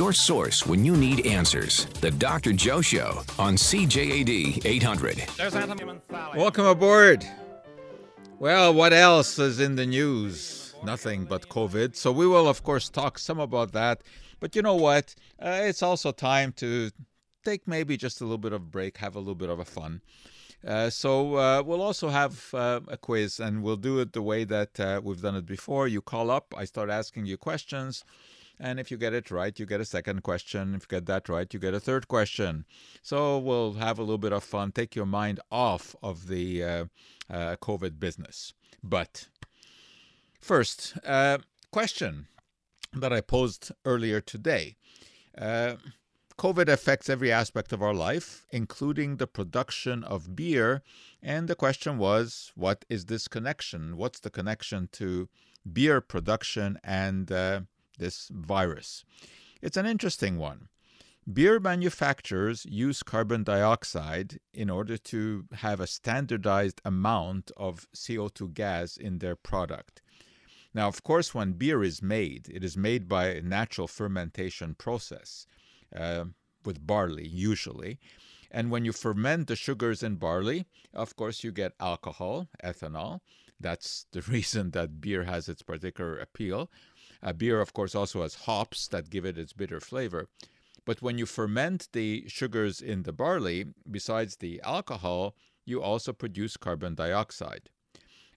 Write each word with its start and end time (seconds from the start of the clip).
your 0.00 0.14
source 0.14 0.66
when 0.66 0.82
you 0.82 0.96
need 0.96 1.26
answers. 1.26 1.84
The 2.00 2.10
Dr. 2.10 2.54
Joe 2.54 2.80
Show 2.80 3.22
on 3.38 3.56
CJAD 3.56 4.64
800. 4.64 5.26
Welcome 6.34 6.64
aboard. 6.64 7.26
Well, 8.38 8.72
what 8.72 8.94
else 8.94 9.38
is 9.38 9.60
in 9.60 9.76
the 9.76 9.84
news? 9.84 10.74
Nothing 10.82 11.26
but 11.26 11.50
COVID. 11.50 11.96
So 11.96 12.12
we 12.12 12.26
will, 12.26 12.48
of 12.48 12.62
course, 12.62 12.88
talk 12.88 13.18
some 13.18 13.38
about 13.38 13.72
that. 13.72 14.02
But 14.40 14.56
you 14.56 14.62
know 14.62 14.74
what? 14.74 15.14
Uh, 15.38 15.60
it's 15.64 15.82
also 15.82 16.12
time 16.12 16.52
to 16.52 16.90
take 17.44 17.68
maybe 17.68 17.98
just 17.98 18.22
a 18.22 18.24
little 18.24 18.38
bit 18.38 18.54
of 18.54 18.62
a 18.62 18.72
break, 18.76 18.96
have 18.96 19.16
a 19.16 19.18
little 19.18 19.34
bit 19.34 19.50
of 19.50 19.58
a 19.58 19.66
fun. 19.66 20.00
Uh, 20.66 20.88
so 20.88 21.34
uh, 21.36 21.62
we'll 21.62 21.82
also 21.82 22.08
have 22.08 22.54
uh, 22.54 22.80
a 22.88 22.96
quiz, 22.96 23.38
and 23.38 23.62
we'll 23.62 23.76
do 23.76 23.98
it 23.98 24.14
the 24.14 24.22
way 24.22 24.44
that 24.44 24.80
uh, 24.80 25.00
we've 25.04 25.20
done 25.20 25.36
it 25.36 25.44
before. 25.44 25.88
You 25.88 26.00
call 26.00 26.30
up, 26.30 26.54
I 26.56 26.64
start 26.64 26.88
asking 26.88 27.26
you 27.26 27.36
questions, 27.36 28.02
and 28.60 28.78
if 28.78 28.90
you 28.90 28.96
get 28.96 29.14
it 29.14 29.30
right, 29.30 29.58
you 29.58 29.66
get 29.66 29.80
a 29.80 29.84
second 29.84 30.22
question. 30.22 30.74
If 30.74 30.82
you 30.82 30.98
get 30.98 31.06
that 31.06 31.28
right, 31.28 31.52
you 31.52 31.58
get 31.58 31.74
a 31.74 31.80
third 31.80 32.08
question. 32.08 32.66
So 33.02 33.38
we'll 33.38 33.74
have 33.74 33.98
a 33.98 34.02
little 34.02 34.18
bit 34.18 34.32
of 34.32 34.44
fun, 34.44 34.72
take 34.72 34.94
your 34.94 35.06
mind 35.06 35.40
off 35.50 35.96
of 36.02 36.28
the 36.28 36.62
uh, 36.62 36.84
uh, 37.30 37.56
COVID 37.56 37.98
business. 37.98 38.52
But 38.82 39.28
first, 40.40 40.96
question 41.72 42.26
that 42.92 43.12
I 43.12 43.20
posed 43.20 43.72
earlier 43.84 44.20
today. 44.20 44.76
COVID 45.36 46.68
affects 46.68 47.10
every 47.10 47.30
aspect 47.30 47.70
of 47.70 47.82
our 47.82 47.92
life, 47.92 48.46
including 48.50 49.18
the 49.18 49.26
production 49.26 50.02
of 50.02 50.34
beer. 50.34 50.82
And 51.22 51.48
the 51.48 51.54
question 51.54 51.98
was, 51.98 52.50
what 52.54 52.86
is 52.88 53.04
this 53.06 53.28
connection? 53.28 53.98
What's 53.98 54.20
the 54.20 54.30
connection 54.30 54.88
to 54.92 55.28
beer 55.70 56.00
production 56.00 56.78
and 56.82 57.30
uh, 57.30 57.60
this 58.00 58.28
virus? 58.32 59.04
It's 59.62 59.76
an 59.76 59.86
interesting 59.86 60.36
one. 60.38 60.68
Beer 61.30 61.60
manufacturers 61.60 62.66
use 62.68 63.02
carbon 63.04 63.44
dioxide 63.44 64.40
in 64.52 64.68
order 64.68 64.96
to 64.96 65.44
have 65.52 65.78
a 65.78 65.86
standardized 65.86 66.80
amount 66.84 67.52
of 67.56 67.86
CO2 67.94 68.52
gas 68.54 68.96
in 68.96 69.18
their 69.18 69.36
product. 69.36 70.02
Now, 70.72 70.88
of 70.88 71.02
course, 71.02 71.34
when 71.34 71.52
beer 71.52 71.82
is 71.82 72.02
made, 72.02 72.48
it 72.48 72.64
is 72.64 72.76
made 72.76 73.08
by 73.08 73.26
a 73.26 73.42
natural 73.42 73.86
fermentation 73.86 74.74
process 74.74 75.46
uh, 75.94 76.24
with 76.64 76.86
barley, 76.86 77.28
usually. 77.28 77.98
And 78.50 78.70
when 78.70 78.84
you 78.84 78.92
ferment 78.92 79.46
the 79.48 79.56
sugars 79.56 80.02
in 80.02 80.16
barley, 80.16 80.66
of 80.92 81.16
course, 81.16 81.44
you 81.44 81.52
get 81.52 81.74
alcohol, 81.78 82.48
ethanol. 82.64 83.20
That's 83.60 84.06
the 84.12 84.22
reason 84.36 84.70
that 84.70 85.00
beer 85.00 85.24
has 85.24 85.48
its 85.48 85.62
particular 85.62 86.18
appeal. 86.18 86.70
Uh, 87.22 87.32
beer, 87.32 87.60
of 87.60 87.72
course, 87.72 87.94
also 87.94 88.22
has 88.22 88.34
hops 88.46 88.88
that 88.88 89.10
give 89.10 89.24
it 89.24 89.38
its 89.38 89.52
bitter 89.52 89.80
flavor. 89.80 90.28
But 90.84 91.02
when 91.02 91.18
you 91.18 91.26
ferment 91.26 91.88
the 91.92 92.24
sugars 92.28 92.80
in 92.80 93.02
the 93.02 93.12
barley, 93.12 93.66
besides 93.90 94.36
the 94.36 94.60
alcohol, 94.62 95.36
you 95.64 95.82
also 95.82 96.12
produce 96.12 96.56
carbon 96.56 96.94
dioxide. 96.94 97.68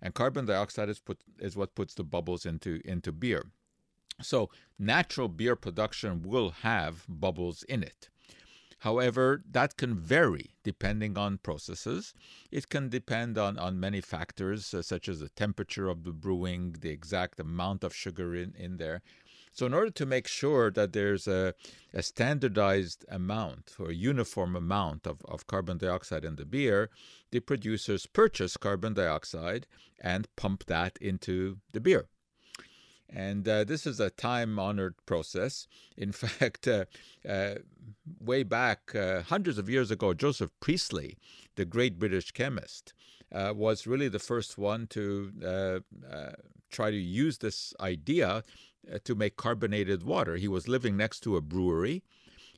And 0.01 0.13
carbon 0.13 0.45
dioxide 0.45 0.89
is, 0.89 0.99
put, 0.99 1.23
is 1.39 1.55
what 1.55 1.75
puts 1.75 1.93
the 1.93 2.03
bubbles 2.03 2.45
into, 2.45 2.81
into 2.83 3.11
beer. 3.11 3.45
So 4.21 4.49
natural 4.77 5.29
beer 5.29 5.55
production 5.55 6.21
will 6.21 6.49
have 6.49 7.05
bubbles 7.07 7.63
in 7.63 7.83
it. 7.83 8.09
However, 8.83 9.41
that 9.49 9.77
can 9.77 9.95
vary 9.95 10.51
depending 10.61 11.17
on 11.17 11.37
processes. 11.37 12.13
It 12.51 12.67
can 12.67 12.89
depend 12.89 13.37
on, 13.37 13.57
on 13.57 13.79
many 13.79 14.01
factors, 14.01 14.73
uh, 14.73 14.81
such 14.81 15.07
as 15.07 15.21
the 15.21 15.29
temperature 15.29 15.87
of 15.87 16.03
the 16.03 16.11
brewing, 16.11 16.75
the 16.81 16.89
exact 16.89 17.39
amount 17.39 17.85
of 17.85 17.95
sugar 17.95 18.35
in, 18.35 18.53
in 18.57 18.75
there. 18.75 19.01
So, 19.53 19.65
in 19.65 19.73
order 19.73 19.91
to 19.91 20.05
make 20.05 20.27
sure 20.27 20.69
that 20.71 20.91
there's 20.91 21.29
a, 21.29 21.53
a 21.93 22.03
standardized 22.03 23.05
amount 23.07 23.73
or 23.79 23.89
uniform 23.89 24.53
amount 24.53 25.07
of, 25.07 25.21
of 25.23 25.47
carbon 25.47 25.77
dioxide 25.77 26.25
in 26.25 26.35
the 26.35 26.45
beer, 26.45 26.89
the 27.31 27.39
producers 27.39 28.05
purchase 28.05 28.57
carbon 28.57 28.95
dioxide 28.95 29.65
and 30.01 30.27
pump 30.35 30.65
that 30.65 30.97
into 30.99 31.59
the 31.71 31.79
beer. 31.79 32.09
And 33.13 33.47
uh, 33.47 33.63
this 33.63 33.85
is 33.85 33.99
a 33.99 34.09
time 34.09 34.57
honored 34.57 34.95
process. 35.05 35.67
In 35.95 36.11
fact, 36.23 36.67
uh, 36.67 36.85
uh, 37.27 37.55
way 38.19 38.43
back 38.43 38.95
uh, 38.95 39.21
hundreds 39.21 39.57
of 39.57 39.69
years 39.69 39.91
ago, 39.91 40.13
Joseph 40.13 40.51
Priestley, 40.59 41.17
the 41.55 41.65
great 41.65 41.99
British 41.99 42.31
chemist, 42.31 42.93
uh, 43.31 43.53
was 43.55 43.87
really 43.87 44.09
the 44.09 44.19
first 44.19 44.57
one 44.57 44.87
to 44.87 45.31
uh, 45.45 46.31
try 46.71 46.91
to 46.91 46.97
use 46.97 47.37
this 47.37 47.73
idea 47.79 48.43
to 49.03 49.15
make 49.15 49.37
carbonated 49.37 50.03
water. 50.03 50.35
He 50.35 50.47
was 50.47 50.67
living 50.67 50.97
next 50.97 51.21
to 51.21 51.37
a 51.37 51.41
brewery 51.41 52.03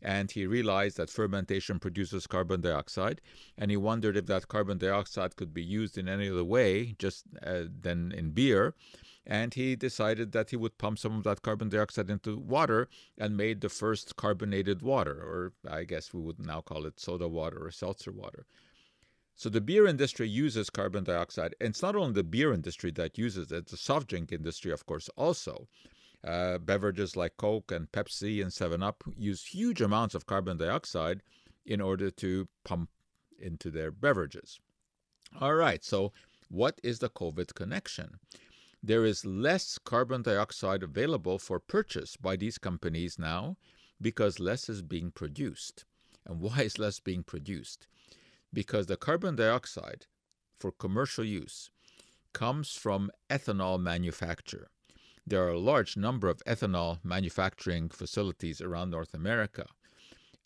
and 0.01 0.31
he 0.31 0.45
realized 0.45 0.97
that 0.97 1.09
fermentation 1.09 1.79
produces 1.79 2.27
carbon 2.27 2.61
dioxide 2.61 3.21
and 3.57 3.71
he 3.71 3.77
wondered 3.77 4.17
if 4.17 4.25
that 4.27 4.47
carbon 4.47 4.77
dioxide 4.77 5.35
could 5.35 5.53
be 5.53 5.63
used 5.63 5.97
in 5.97 6.07
any 6.07 6.29
other 6.29 6.43
way 6.43 6.95
just 6.99 7.25
uh, 7.45 7.63
than 7.81 8.11
in 8.11 8.31
beer 8.31 8.73
and 9.25 9.53
he 9.53 9.75
decided 9.75 10.31
that 10.31 10.51
he 10.51 10.55
would 10.55 10.77
pump 10.77 10.99
some 10.99 11.17
of 11.17 11.23
that 11.23 11.41
carbon 11.41 11.69
dioxide 11.69 12.09
into 12.09 12.37
water 12.37 12.87
and 13.17 13.35
made 13.35 13.61
the 13.61 13.69
first 13.69 14.15
carbonated 14.15 14.81
water, 14.81 15.13
or 15.13 15.53
I 15.69 15.83
guess 15.83 16.13
we 16.13 16.21
would 16.21 16.39
now 16.39 16.61
call 16.61 16.85
it 16.85 16.99
soda 16.99 17.27
water 17.27 17.65
or 17.65 17.71
seltzer 17.71 18.11
water. 18.11 18.45
So 19.35 19.49
the 19.49 19.61
beer 19.61 19.85
industry 19.85 20.29
uses 20.29 20.69
carbon 20.69 21.03
dioxide, 21.03 21.55
and 21.59 21.69
it's 21.69 21.81
not 21.81 21.95
only 21.95 22.13
the 22.13 22.23
beer 22.23 22.53
industry 22.53 22.91
that 22.91 23.17
uses 23.17 23.51
it; 23.51 23.67
the 23.67 23.77
soft 23.77 24.07
drink 24.07 24.31
industry, 24.31 24.71
of 24.71 24.85
course, 24.85 25.09
also. 25.17 25.67
Uh, 26.23 26.57
beverages 26.57 27.15
like 27.15 27.37
Coke 27.37 27.71
and 27.71 27.91
Pepsi 27.91 28.41
and 28.41 28.51
Seven 28.51 28.81
Up 28.81 29.03
use 29.15 29.45
huge 29.45 29.81
amounts 29.81 30.15
of 30.15 30.25
carbon 30.25 30.57
dioxide 30.57 31.21
in 31.65 31.81
order 31.81 32.09
to 32.11 32.47
pump 32.63 32.89
into 33.37 33.69
their 33.69 33.91
beverages. 33.91 34.59
All 35.39 35.55
right, 35.55 35.83
so 35.83 36.13
what 36.49 36.79
is 36.83 36.99
the 36.99 37.09
COVID 37.09 37.53
connection? 37.53 38.19
There 38.85 39.03
is 39.03 39.25
less 39.25 39.79
carbon 39.79 40.21
dioxide 40.21 40.83
available 40.83 41.39
for 41.39 41.59
purchase 41.59 42.15
by 42.17 42.35
these 42.35 42.59
companies 42.59 43.17
now 43.17 43.57
because 43.99 44.39
less 44.39 44.69
is 44.69 44.83
being 44.83 45.09
produced. 45.09 45.85
And 46.23 46.39
why 46.39 46.61
is 46.61 46.77
less 46.77 46.99
being 46.99 47.23
produced? 47.23 47.87
Because 48.53 48.85
the 48.85 48.95
carbon 48.95 49.35
dioxide 49.35 50.05
for 50.59 50.71
commercial 50.71 51.23
use 51.23 51.71
comes 52.33 52.73
from 52.73 53.09
ethanol 53.27 53.79
manufacture. 53.79 54.67
There 55.25 55.43
are 55.43 55.49
a 55.49 55.59
large 55.59 55.97
number 55.97 56.29
of 56.29 56.43
ethanol 56.45 56.99
manufacturing 57.03 57.89
facilities 57.89 58.61
around 58.61 58.91
North 58.91 59.15
America. 59.15 59.65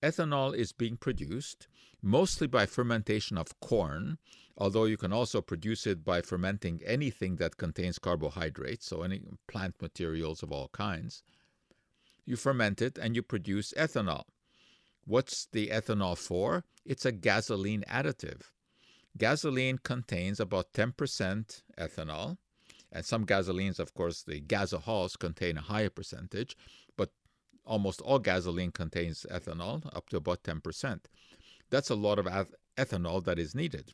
Ethanol 0.02 0.56
is 0.56 0.72
being 0.72 0.98
produced 0.98 1.68
mostly 2.02 2.48
by 2.48 2.66
fermentation 2.66 3.38
of 3.38 3.60
corn, 3.60 4.18
although 4.58 4.86
you 4.86 4.98
can 4.98 5.12
also 5.12 5.42
produce 5.42 5.86
it 5.86 6.06
by 6.06 6.22
fermenting 6.22 6.82
anything 6.86 7.36
that 7.36 7.58
contains 7.58 8.00
carbohydrates, 8.00 8.86
so 8.86 9.02
any 9.02 9.22
plant 9.48 9.76
materials 9.82 10.42
of 10.42 10.52
all 10.52 10.70
kinds. 10.70 11.22
You 12.26 12.38
ferment 12.38 12.82
it 12.82 12.98
and 12.98 13.16
you 13.16 13.24
produce 13.24 13.74
ethanol. 13.74 14.24
What's 15.06 15.48
the 15.52 15.68
ethanol 15.68 16.18
for? 16.18 16.64
It's 16.86 17.06
a 17.06 17.12
gasoline 17.12 17.84
additive. 17.90 18.52
Gasoline 19.18 19.80
contains 19.80 20.40
about 20.40 20.72
10% 20.74 21.64
ethanol, 21.78 22.38
and 22.92 23.06
some 23.06 23.26
gasolines, 23.26 23.80
of 23.80 23.94
course, 23.94 24.24
the 24.24 24.42
gasohols 24.42 25.18
contain 25.18 25.58
a 25.58 25.62
higher 25.62 25.90
percentage, 25.90 26.56
almost 27.70 28.02
all 28.02 28.20
gasoline 28.20 28.72
contains 28.72 29.26
ethanol, 29.32 29.86
up 29.96 30.10
to 30.10 30.18
about 30.18 30.44
10%. 30.44 31.02
That's 31.70 31.90
a 31.90 31.96
lot 31.96 32.18
of 32.20 32.26
ethanol 32.78 33.24
that 33.24 33.38
is 33.38 33.54
needed. 33.54 33.94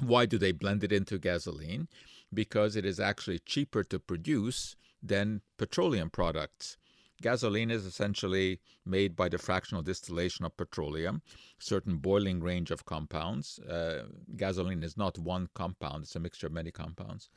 Why 0.00 0.24
do 0.24 0.38
they 0.38 0.52
blend 0.52 0.84
it 0.84 0.92
into 0.92 1.18
gasoline? 1.18 1.88
Because 2.32 2.76
it 2.76 2.86
is 2.86 3.00
actually 3.00 3.40
cheaper 3.40 3.82
to 3.84 3.98
produce 3.98 4.76
than 5.02 5.42
petroleum 5.58 6.08
products. 6.10 6.78
Gasoline 7.20 7.70
is 7.70 7.84
essentially 7.84 8.60
made 8.84 9.14
by 9.14 9.28
the 9.28 9.38
fractional 9.38 9.82
distillation 9.82 10.44
of 10.44 10.56
petroleum, 10.56 11.22
certain 11.58 11.96
boiling 11.98 12.40
range 12.40 12.70
of 12.70 12.84
compounds. 12.84 13.58
Uh, 13.60 14.04
gasoline 14.36 14.82
is 14.82 14.96
not 14.96 15.18
one 15.18 15.48
compound, 15.54 16.04
it's 16.04 16.16
a 16.16 16.20
mixture 16.20 16.46
of 16.46 16.52
many 16.52 16.70
compounds. 16.70 17.30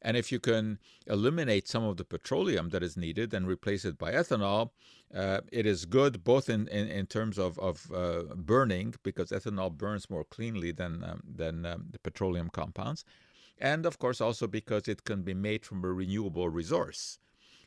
And 0.00 0.16
if 0.16 0.30
you 0.30 0.38
can 0.38 0.78
eliminate 1.06 1.66
some 1.66 1.82
of 1.82 1.96
the 1.96 2.04
petroleum 2.04 2.68
that 2.70 2.82
is 2.82 2.96
needed 2.96 3.34
and 3.34 3.46
replace 3.46 3.84
it 3.84 3.98
by 3.98 4.12
ethanol, 4.12 4.70
uh, 5.14 5.40
it 5.50 5.66
is 5.66 5.86
good 5.86 6.22
both 6.22 6.48
in, 6.48 6.68
in, 6.68 6.86
in 6.88 7.06
terms 7.06 7.38
of, 7.38 7.58
of 7.58 7.90
uh, 7.92 8.22
burning, 8.36 8.94
because 9.02 9.30
ethanol 9.30 9.72
burns 9.72 10.08
more 10.08 10.24
cleanly 10.24 10.70
than, 10.70 11.02
um, 11.02 11.22
than 11.26 11.66
um, 11.66 11.86
the 11.90 11.98
petroleum 11.98 12.48
compounds, 12.48 13.04
and 13.58 13.86
of 13.86 13.98
course 13.98 14.20
also 14.20 14.46
because 14.46 14.86
it 14.86 15.04
can 15.04 15.22
be 15.22 15.34
made 15.34 15.64
from 15.64 15.84
a 15.84 15.88
renewable 15.88 16.48
resource. 16.48 17.18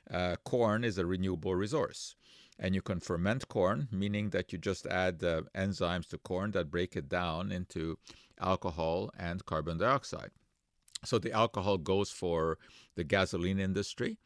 Uh, 0.10 0.36
corn 0.46 0.84
is 0.84 0.98
a 0.98 1.06
renewable 1.06 1.56
resource. 1.56 2.16
And 2.60 2.76
you 2.76 2.82
can 2.82 3.00
ferment 3.00 3.48
corn, 3.48 3.88
meaning 3.92 4.30
that 4.30 4.54
you 4.54 4.60
just 4.60 4.86
add 4.86 5.24
uh, 5.24 5.42
enzymes 5.56 6.08
to 6.10 6.20
corn 6.20 6.52
that 6.52 6.70
break 6.70 6.96
it 6.96 7.10
down 7.10 7.52
into 7.52 7.98
alcohol 8.40 9.10
and 9.18 9.44
carbon 9.46 9.80
dioxide. 9.80 10.30
So 11.04 11.20
the 11.20 11.32
alcohol 11.32 11.78
goes 11.78 12.12
for 12.12 12.58
the 12.96 13.04
gasoline 13.04 13.60
industry, 13.60 14.18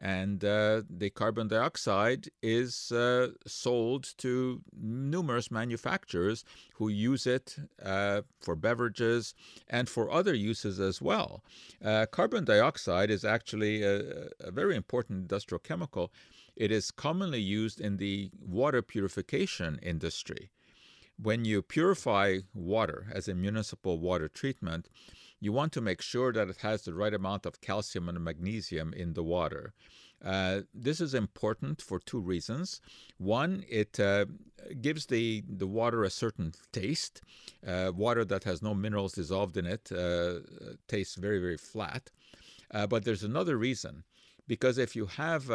And 0.00 0.44
uh, 0.44 0.82
the 0.88 1.10
carbon 1.10 1.48
dioxide 1.48 2.28
is 2.42 2.92
uh, 2.92 3.28
sold 3.46 4.14
to 4.18 4.62
numerous 4.80 5.50
manufacturers 5.50 6.44
who 6.74 6.88
use 6.88 7.26
it 7.26 7.56
uh, 7.84 8.22
for 8.40 8.54
beverages 8.54 9.34
and 9.68 9.88
for 9.88 10.10
other 10.10 10.34
uses 10.34 10.78
as 10.78 11.02
well. 11.02 11.42
Uh, 11.84 12.06
carbon 12.06 12.44
dioxide 12.44 13.10
is 13.10 13.24
actually 13.24 13.82
a, 13.82 14.28
a 14.40 14.50
very 14.52 14.76
important 14.76 15.18
industrial 15.22 15.58
chemical. 15.60 16.12
It 16.56 16.70
is 16.70 16.90
commonly 16.90 17.40
used 17.40 17.80
in 17.80 17.96
the 17.96 18.30
water 18.40 18.82
purification 18.82 19.78
industry. 19.82 20.50
When 21.20 21.44
you 21.44 21.62
purify 21.62 22.38
water 22.54 23.08
as 23.12 23.28
a 23.28 23.34
municipal 23.34 23.98
water 23.98 24.28
treatment, 24.28 24.88
you 25.40 25.52
want 25.52 25.72
to 25.72 25.80
make 25.80 26.02
sure 26.02 26.32
that 26.32 26.48
it 26.48 26.58
has 26.58 26.82
the 26.82 26.94
right 26.94 27.14
amount 27.14 27.46
of 27.46 27.60
calcium 27.60 28.08
and 28.08 28.22
magnesium 28.22 28.92
in 28.92 29.14
the 29.14 29.22
water. 29.22 29.72
Uh, 30.24 30.62
this 30.74 31.00
is 31.00 31.14
important 31.14 31.80
for 31.80 32.00
two 32.00 32.20
reasons. 32.20 32.80
One, 33.18 33.64
it 33.68 34.00
uh, 34.00 34.26
gives 34.80 35.06
the, 35.06 35.44
the 35.48 35.66
water 35.66 36.02
a 36.02 36.10
certain 36.10 36.52
taste. 36.72 37.22
Uh, 37.66 37.92
water 37.94 38.24
that 38.24 38.44
has 38.44 38.60
no 38.62 38.74
minerals 38.74 39.12
dissolved 39.12 39.56
in 39.56 39.66
it 39.66 39.92
uh, 39.92 40.40
tastes 40.88 41.14
very, 41.14 41.38
very 41.38 41.56
flat. 41.56 42.10
Uh, 42.72 42.86
but 42.86 43.04
there's 43.04 43.22
another 43.22 43.56
reason. 43.56 44.02
Because 44.48 44.78
if 44.78 44.96
you 44.96 45.06
have 45.06 45.50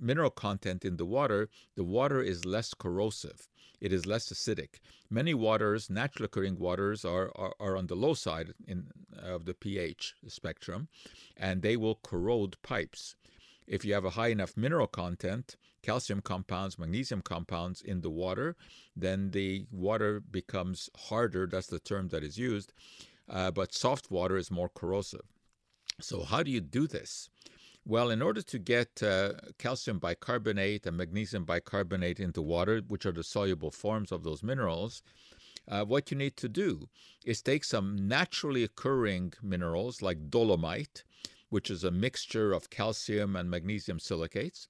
mineral 0.00 0.30
content 0.30 0.84
in 0.84 0.96
the 0.96 1.06
water, 1.06 1.48
the 1.74 1.84
water 1.84 2.22
is 2.22 2.44
less 2.44 2.74
corrosive 2.74 3.48
it 3.84 3.92
is 3.92 4.06
less 4.06 4.32
acidic. 4.32 4.80
Many 5.10 5.34
waters, 5.34 5.90
naturally 5.90 6.24
occurring 6.24 6.58
waters, 6.58 7.04
are, 7.04 7.30
are, 7.36 7.54
are 7.60 7.76
on 7.76 7.86
the 7.86 7.94
low 7.94 8.14
side 8.14 8.54
in, 8.66 8.86
of 9.14 9.44
the 9.44 9.52
pH 9.52 10.14
spectrum, 10.26 10.88
and 11.36 11.60
they 11.60 11.76
will 11.76 11.96
corrode 11.96 12.56
pipes. 12.62 13.14
If 13.66 13.84
you 13.84 13.92
have 13.92 14.06
a 14.06 14.16
high 14.16 14.28
enough 14.28 14.56
mineral 14.56 14.86
content, 14.86 15.56
calcium 15.82 16.22
compounds, 16.22 16.78
magnesium 16.78 17.20
compounds 17.20 17.82
in 17.82 18.00
the 18.00 18.08
water, 18.08 18.56
then 18.96 19.32
the 19.32 19.66
water 19.70 20.18
becomes 20.18 20.88
harder. 20.96 21.46
That's 21.46 21.66
the 21.66 21.78
term 21.78 22.08
that 22.08 22.24
is 22.24 22.38
used. 22.38 22.72
Uh, 23.28 23.50
but 23.50 23.74
soft 23.74 24.10
water 24.10 24.38
is 24.38 24.50
more 24.50 24.70
corrosive. 24.70 25.26
So, 26.00 26.24
how 26.24 26.42
do 26.42 26.50
you 26.50 26.62
do 26.62 26.86
this? 26.86 27.28
Well, 27.86 28.10
in 28.10 28.22
order 28.22 28.40
to 28.40 28.58
get 28.58 29.02
uh, 29.02 29.34
calcium 29.58 29.98
bicarbonate 29.98 30.86
and 30.86 30.96
magnesium 30.96 31.44
bicarbonate 31.44 32.18
into 32.18 32.40
water, 32.40 32.80
which 32.88 33.04
are 33.04 33.12
the 33.12 33.22
soluble 33.22 33.70
forms 33.70 34.10
of 34.10 34.22
those 34.22 34.42
minerals, 34.42 35.02
uh, 35.68 35.84
what 35.84 36.10
you 36.10 36.16
need 36.16 36.36
to 36.38 36.48
do 36.48 36.88
is 37.24 37.42
take 37.42 37.64
some 37.64 38.08
naturally 38.08 38.64
occurring 38.64 39.34
minerals 39.42 40.00
like 40.00 40.30
dolomite, 40.30 41.04
which 41.50 41.70
is 41.70 41.84
a 41.84 41.90
mixture 41.90 42.52
of 42.52 42.70
calcium 42.70 43.36
and 43.36 43.50
magnesium 43.50 43.98
silicates, 43.98 44.68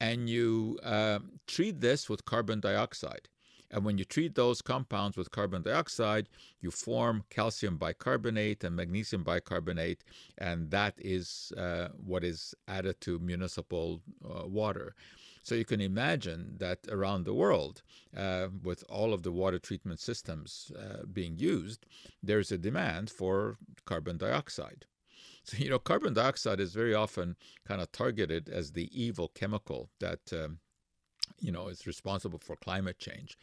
and 0.00 0.28
you 0.28 0.78
uh, 0.82 1.20
treat 1.46 1.80
this 1.80 2.10
with 2.10 2.24
carbon 2.26 2.60
dioxide. 2.60 3.28
And 3.72 3.84
when 3.84 3.96
you 3.96 4.04
treat 4.04 4.34
those 4.34 4.60
compounds 4.60 5.16
with 5.16 5.30
carbon 5.30 5.62
dioxide, 5.62 6.28
you 6.60 6.70
form 6.70 7.24
calcium 7.30 7.78
bicarbonate 7.78 8.62
and 8.62 8.76
magnesium 8.76 9.24
bicarbonate, 9.24 10.04
and 10.36 10.70
that 10.70 10.94
is 10.98 11.52
uh, 11.56 11.88
what 12.04 12.22
is 12.22 12.54
added 12.68 13.00
to 13.00 13.18
municipal 13.18 14.02
uh, 14.24 14.46
water. 14.46 14.94
So 15.42 15.54
you 15.54 15.64
can 15.64 15.80
imagine 15.80 16.54
that 16.58 16.80
around 16.88 17.24
the 17.24 17.34
world, 17.34 17.82
uh, 18.16 18.48
with 18.62 18.84
all 18.88 19.12
of 19.12 19.22
the 19.22 19.32
water 19.32 19.58
treatment 19.58 19.98
systems 19.98 20.70
uh, 20.78 21.04
being 21.10 21.36
used, 21.38 21.86
there's 22.22 22.52
a 22.52 22.58
demand 22.58 23.10
for 23.10 23.56
carbon 23.84 24.18
dioxide. 24.18 24.86
So, 25.44 25.56
you 25.56 25.70
know, 25.70 25.80
carbon 25.80 26.14
dioxide 26.14 26.60
is 26.60 26.72
very 26.72 26.94
often 26.94 27.34
kind 27.66 27.80
of 27.80 27.90
targeted 27.90 28.48
as 28.48 28.70
the 28.70 28.88
evil 28.92 29.26
chemical 29.34 29.90
that, 29.98 30.20
um, 30.32 30.60
you 31.40 31.50
know, 31.50 31.66
is 31.66 31.84
responsible 31.84 32.38
for 32.38 32.54
climate 32.54 33.00
change 33.00 33.36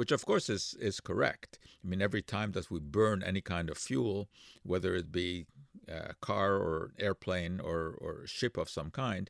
which 0.00 0.12
of 0.12 0.24
course 0.24 0.48
is, 0.48 0.74
is 0.80 0.98
correct. 0.98 1.58
I 1.84 1.86
mean, 1.86 2.00
every 2.00 2.22
time 2.22 2.52
that 2.52 2.70
we 2.70 2.80
burn 2.80 3.22
any 3.22 3.42
kind 3.42 3.68
of 3.68 3.76
fuel, 3.76 4.30
whether 4.62 4.94
it 4.94 5.12
be 5.12 5.44
a 5.86 6.14
car 6.22 6.54
or 6.54 6.92
airplane 6.98 7.60
or, 7.60 7.98
or 7.98 8.26
ship 8.26 8.56
of 8.56 8.70
some 8.70 8.90
kind, 8.90 9.28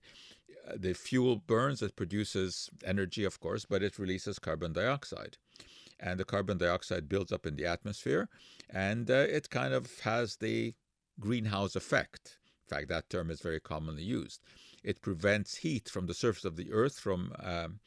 uh, 0.69 0.75
the 0.78 0.94
fuel 0.94 1.34
burns, 1.34 1.82
it 1.82 1.96
produces 1.96 2.70
energy, 2.84 3.25
of 3.25 3.40
course, 3.40 3.64
but 3.69 3.82
it 3.82 3.99
releases 3.99 4.38
carbon 4.38 4.72
dioxide. 4.72 5.38
And 5.99 6.20
the 6.20 6.25
carbon 6.25 6.56
dioxide 6.58 7.08
builds 7.08 7.32
up 7.32 7.46
in 7.46 7.56
the 7.56 7.67
atmosphere, 7.67 8.28
and 8.72 9.11
uh, 9.11 9.26
it 9.38 9.50
kind 9.50 9.75
of 9.75 9.99
has 10.02 10.37
the 10.37 10.75
greenhouse 11.19 11.75
effect. 11.75 12.38
In 12.62 12.76
fact, 12.76 12.88
that 12.90 13.11
term 13.11 13.28
is 13.32 13.40
very 13.40 13.58
commonly 13.58 14.05
used. 14.05 14.40
It 14.82 15.03
prevents 15.03 15.56
heat 15.56 15.88
from 15.88 16.06
the 16.06 16.15
surface 16.15 16.44
of 16.44 16.56
the 16.56 16.73
Earth 16.73 16.99
from 16.99 17.32
um, 17.38 17.81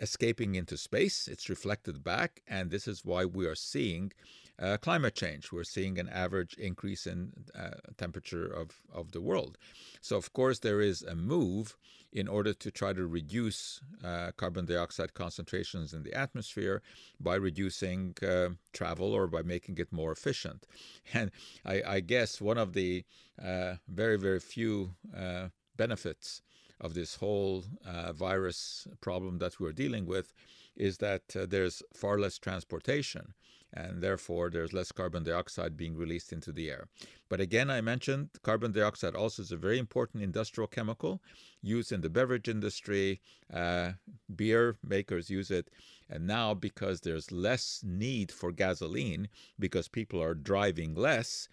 escaping 0.00 0.54
into 0.54 0.76
space. 0.76 1.28
It's 1.28 1.48
reflected 1.48 2.02
back, 2.02 2.42
and 2.46 2.70
this 2.70 2.88
is 2.88 3.04
why 3.04 3.24
we 3.24 3.46
are 3.46 3.54
seeing 3.54 4.12
uh, 4.60 4.76
climate 4.78 5.14
change. 5.14 5.52
We're 5.52 5.64
seeing 5.64 5.98
an 5.98 6.08
average 6.08 6.54
increase 6.54 7.06
in 7.06 7.32
uh, 7.54 7.70
temperature 7.96 8.46
of, 8.46 8.70
of 8.92 9.12
the 9.12 9.20
world. 9.20 9.56
So, 10.00 10.16
of 10.16 10.32
course, 10.32 10.60
there 10.60 10.80
is 10.80 11.02
a 11.02 11.14
move 11.14 11.76
in 12.12 12.26
order 12.26 12.54
to 12.54 12.70
try 12.70 12.92
to 12.92 13.06
reduce 13.06 13.80
uh, 14.02 14.32
carbon 14.36 14.64
dioxide 14.64 15.12
concentrations 15.14 15.92
in 15.92 16.02
the 16.02 16.14
atmosphere 16.14 16.82
by 17.20 17.34
reducing 17.34 18.14
uh, 18.26 18.48
travel 18.72 19.12
or 19.12 19.26
by 19.26 19.42
making 19.42 19.76
it 19.78 19.92
more 19.92 20.12
efficient. 20.12 20.66
And 21.14 21.30
I, 21.64 21.82
I 21.86 22.00
guess 22.00 22.40
one 22.40 22.58
of 22.58 22.72
the 22.72 23.04
uh, 23.42 23.74
very, 23.88 24.16
very 24.16 24.40
few 24.40 24.94
uh, 25.16 25.48
benefits 25.78 26.42
of 26.80 26.94
this 26.94 27.16
whole 27.16 27.64
uh, 27.86 28.12
virus 28.12 28.86
problem 29.00 29.38
that 29.38 29.58
we're 29.58 29.72
dealing 29.72 30.06
with 30.06 30.32
is 30.76 30.98
that 30.98 31.22
uh, 31.34 31.46
there's 31.48 31.82
far 31.92 32.18
less 32.18 32.38
transportation 32.38 33.34
and 33.72 34.00
therefore 34.02 34.48
there's 34.48 34.72
less 34.72 34.92
carbon 34.92 35.24
dioxide 35.24 35.76
being 35.76 35.96
released 35.96 36.32
into 36.32 36.52
the 36.52 36.70
air. 36.70 36.88
But 37.28 37.40
again, 37.40 37.68
I 37.70 37.80
mentioned 37.80 38.30
carbon 38.42 38.72
dioxide 38.72 39.14
also 39.14 39.42
is 39.42 39.52
a 39.52 39.56
very 39.56 39.78
important 39.78 40.22
industrial 40.22 40.68
chemical 40.68 41.20
used 41.60 41.92
in 41.92 42.00
the 42.00 42.08
beverage 42.08 42.48
industry. 42.48 43.20
Uh, 43.52 43.92
beer 44.34 44.76
makers 44.82 45.28
use 45.28 45.50
it. 45.50 45.68
And 46.08 46.26
now, 46.26 46.54
because 46.54 47.00
there's 47.00 47.30
less 47.30 47.82
need 47.84 48.32
for 48.32 48.52
gasoline, 48.52 49.28
because 49.58 49.88
people 49.88 50.22
are 50.22 50.34
driving 50.34 50.94
less, 50.94 51.48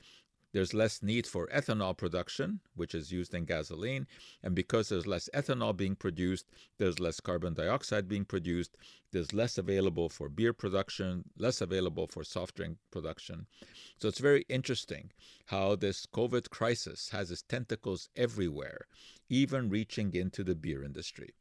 there's 0.56 0.74
less 0.74 1.04
need 1.04 1.28
for 1.28 1.48
ethanol 1.48 1.98
production, 1.98 2.62
which 2.76 2.96
is 2.96 3.12
used 3.12 3.34
in 3.34 3.44
gasoline. 3.44 4.08
And 4.42 4.56
because 4.56 4.88
there's 4.88 5.06
less 5.06 5.28
ethanol 5.34 5.76
being 5.76 5.98
produced, 5.98 6.46
there's 6.78 6.98
less 6.98 7.20
carbon 7.20 7.56
dioxide 7.56 8.08
being 8.08 8.24
produced. 8.24 8.78
There's 9.12 9.34
less 9.34 9.58
available 9.58 10.08
for 10.08 10.30
beer 10.30 10.54
production, 10.54 11.26
less 11.38 11.60
available 11.60 12.08
for 12.08 12.24
soft 12.24 12.56
drink 12.56 12.78
production. 12.90 13.48
So 13.98 14.08
it's 14.08 14.20
very 14.20 14.46
interesting 14.48 15.12
how 15.48 15.76
this 15.76 16.06
COVID 16.06 16.50
crisis 16.50 17.10
has 17.10 17.32
its 17.32 17.42
tentacles 17.42 18.08
everywhere, 18.16 18.88
even 19.28 19.70
reaching 19.70 20.14
into 20.14 20.42
the 20.42 20.56
beer 20.56 20.86
industry. 20.86 21.32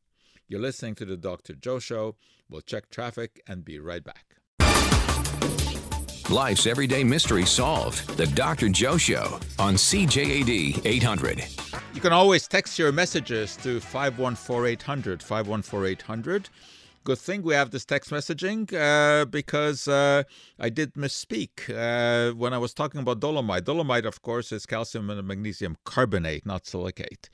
You're 0.48 0.58
listening 0.58 0.96
to 0.96 1.04
the 1.04 1.16
Dr. 1.16 1.54
Joe 1.54 1.78
Show. 1.78 2.16
We'll 2.50 2.62
check 2.62 2.90
traffic 2.90 3.40
and 3.46 3.64
be 3.64 3.78
right 3.78 4.02
back. 4.02 4.38
Life's 6.34 6.66
everyday 6.66 7.04
mystery 7.04 7.46
solved. 7.46 8.16
The 8.16 8.26
Dr. 8.26 8.68
Joe 8.68 8.96
Show 8.96 9.38
on 9.56 9.74
CJAD 9.74 10.84
800. 10.84 11.44
You 11.94 12.00
can 12.00 12.12
always 12.12 12.48
text 12.48 12.76
your 12.76 12.90
messages 12.90 13.56
to 13.58 13.78
514 13.78 14.72
800. 14.72 15.22
514 15.22 15.92
800. 15.92 16.48
Good 17.04 17.18
thing 17.18 17.42
we 17.42 17.54
have 17.54 17.70
this 17.70 17.84
text 17.84 18.10
messaging 18.10 18.68
uh, 18.74 19.26
because 19.26 19.86
uh, 19.86 20.24
I 20.58 20.70
did 20.70 20.94
misspeak 20.94 21.70
uh, 21.70 22.34
when 22.34 22.52
I 22.52 22.58
was 22.58 22.74
talking 22.74 23.00
about 23.00 23.20
dolomite. 23.20 23.64
Dolomite, 23.64 24.04
of 24.04 24.20
course, 24.20 24.50
is 24.50 24.66
calcium 24.66 25.10
and 25.10 25.24
magnesium 25.28 25.76
carbonate, 25.84 26.44
not 26.44 26.66
silicate. 26.66 27.30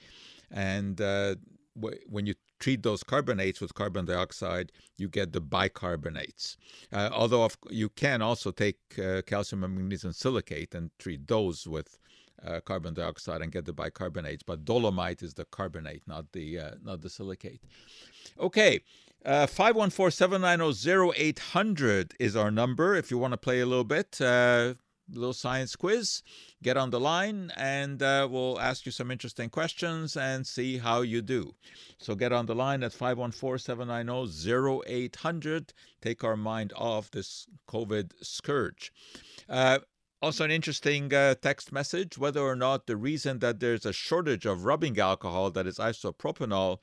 And 0.51 1.01
uh, 1.01 1.37
when 1.75 2.27
you 2.27 2.35
treat 2.61 2.83
those 2.83 3.03
carbonates 3.03 3.61
with 3.61 3.75
carbon 3.75 4.05
dioxide, 4.05 4.71
you 4.99 5.09
get 5.09 5.33
the 5.33 5.41
bicarbonates. 5.41 6.57
Uh, 6.93 7.11
although 7.13 7.49
you 7.71 7.89
can 7.89 8.23
also 8.23 8.53
take 8.53 8.79
uh, 9.03 9.23
calcium 9.27 9.65
and 9.65 9.75
magnesium 9.75 10.13
silicate 10.13 10.75
and 10.75 10.91
treat 10.99 11.27
those 11.27 11.67
with 11.67 11.99
uh, 12.47 12.61
carbon 12.61 12.95
dioxide 12.95 13.43
and 13.43 13.51
get 13.53 13.65
the 13.65 13.73
bicarbonates. 13.73 14.43
But 14.47 14.65
dolomite 14.65 15.23
is 15.23 15.35
the 15.35 15.47
carbonate, 15.47 16.03
not 16.07 16.31
the 16.33 16.59
uh, 16.59 16.71
not 16.83 17.01
the 17.01 17.11
silicate. 17.11 17.61
Okay. 18.39 18.81
Uh, 19.23 19.47
514-790-0800 19.47 22.13
is 22.19 22.35
our 22.35 22.51
number 22.51 22.95
if 22.95 23.11
you 23.11 23.19
want 23.19 23.35
to 23.35 23.37
play 23.37 23.61
a 23.61 23.67
little 23.67 23.85
bit 23.85 24.19
uh, 24.19 24.73
little 25.13 25.33
science 25.33 25.77
quiz. 25.77 26.23
Get 26.63 26.77
on 26.77 26.91
the 26.91 27.01
line 27.01 27.53
and 27.57 28.03
uh, 28.03 28.29
we'll 28.31 28.61
ask 28.61 28.87
you 28.87 28.93
some 28.93 29.11
interesting 29.11 29.51
questions 29.51 30.17
and 30.17 30.47
see 30.47 30.79
how 30.79 31.03
you 31.03 31.23
do. 31.23 31.55
So 31.99 32.15
get 32.15 32.33
on 32.33 32.47
the 32.47 32.55
line 32.55 32.83
at 32.83 32.93
514 32.93 33.59
790 33.59 34.85
0800. 34.87 35.73
Take 36.01 36.25
our 36.25 36.37
mind 36.37 36.73
off 36.77 37.11
this 37.11 37.47
COVID 37.69 38.13
scourge. 38.23 38.93
Uh, 39.49 39.81
Also, 40.23 40.45
an 40.45 40.51
interesting 40.51 41.15
uh, 41.15 41.35
text 41.41 41.73
message 41.73 42.19
whether 42.19 42.41
or 42.41 42.55
not 42.55 42.87
the 42.87 42.97
reason 42.97 43.39
that 43.39 43.59
there's 43.59 43.87
a 43.87 43.93
shortage 43.93 44.45
of 44.45 44.65
rubbing 44.65 44.99
alcohol, 44.99 45.51
that 45.51 45.67
is 45.67 45.79
isopropanol, 45.79 46.79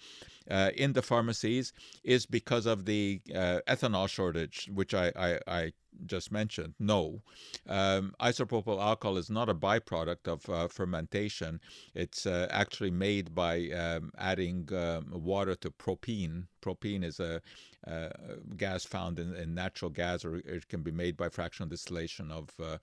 uh, 0.50 0.72
in 0.76 0.94
the 0.94 1.02
pharmacies 1.02 1.74
is 2.04 2.26
because 2.26 2.66
of 2.66 2.86
the 2.86 3.22
uh, 3.36 3.60
ethanol 3.68 4.08
shortage, 4.08 4.70
which 4.74 4.94
I, 4.94 5.12
I, 5.16 5.40
I 5.48 5.74
just 6.06 6.32
mentioned. 6.32 6.74
No, 6.80 7.22
um, 7.68 8.14
isopropyl 8.20 8.82
alcohol 8.82 9.18
is 9.18 9.30
not 9.30 9.50
a 9.50 9.54
byproduct 9.54 10.28
of 10.28 10.50
uh, 10.50 10.68
fermentation. 10.68 11.60
It's 11.94 12.26
uh, 12.26 12.48
actually 12.50 12.92
made 12.92 13.36
by 13.36 13.70
um, 13.72 14.12
adding 14.18 14.70
um, 14.74 15.08
water 15.12 15.56
to 15.56 15.70
propene. 15.72 16.46
Propene 16.62 17.04
is 17.04 17.20
a, 17.20 17.34
a 17.34 17.42
gas 18.58 18.86
found 18.86 19.20
in, 19.20 19.34
in, 19.36 19.54
natural 19.54 19.92
gas, 19.92 20.26
or 20.26 20.38
it 20.38 20.68
can 20.68 20.82
be 20.82 20.92
made 20.92 21.16
by 21.16 21.30
fractional 21.30 21.70
distillation 21.70 22.32
of 22.32 22.50
uh, 22.60 22.78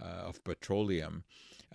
uh, 0.00 0.28
of 0.28 0.42
petroleum. 0.44 1.24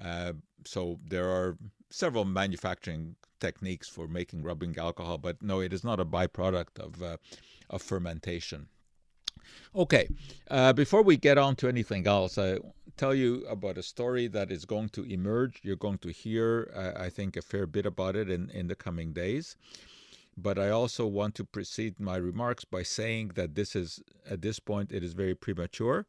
Uh, 0.01 0.33
so 0.65 0.99
there 1.07 1.29
are 1.29 1.57
several 1.89 2.25
manufacturing 2.25 3.15
techniques 3.39 3.89
for 3.89 4.07
making 4.07 4.43
rubbing 4.43 4.77
alcohol, 4.77 5.17
but 5.17 5.41
no, 5.41 5.59
it 5.59 5.73
is 5.73 5.83
not 5.83 5.99
a 5.99 6.05
byproduct 6.05 6.79
of 6.79 7.19
of 7.69 7.81
fermentation. 7.81 8.67
Okay, 9.75 10.07
uh, 10.49 10.73
before 10.73 11.01
we 11.01 11.17
get 11.17 11.37
on 11.37 11.55
to 11.57 11.67
anything 11.67 12.05
else, 12.07 12.37
I 12.37 12.59
tell 12.97 13.15
you 13.15 13.45
about 13.47 13.77
a 13.77 13.83
story 13.83 14.27
that 14.27 14.51
is 14.51 14.65
going 14.65 14.89
to 14.89 15.03
emerge. 15.03 15.59
You're 15.63 15.75
going 15.75 15.97
to 15.99 16.09
hear, 16.09 16.71
uh, 16.75 17.01
I 17.01 17.09
think, 17.09 17.37
a 17.37 17.41
fair 17.41 17.65
bit 17.65 17.85
about 17.85 18.15
it 18.15 18.29
in, 18.29 18.49
in 18.51 18.67
the 18.67 18.75
coming 18.75 19.13
days. 19.13 19.55
But 20.41 20.57
I 20.57 20.69
also 20.69 21.05
want 21.05 21.35
to 21.35 21.45
precede 21.45 21.99
my 21.99 22.17
remarks 22.17 22.65
by 22.65 22.83
saying 22.83 23.33
that 23.35 23.55
this 23.55 23.75
is, 23.75 24.01
at 24.29 24.41
this 24.41 24.59
point, 24.59 24.91
it 24.91 25.03
is 25.03 25.13
very 25.13 25.35
premature. 25.35 26.05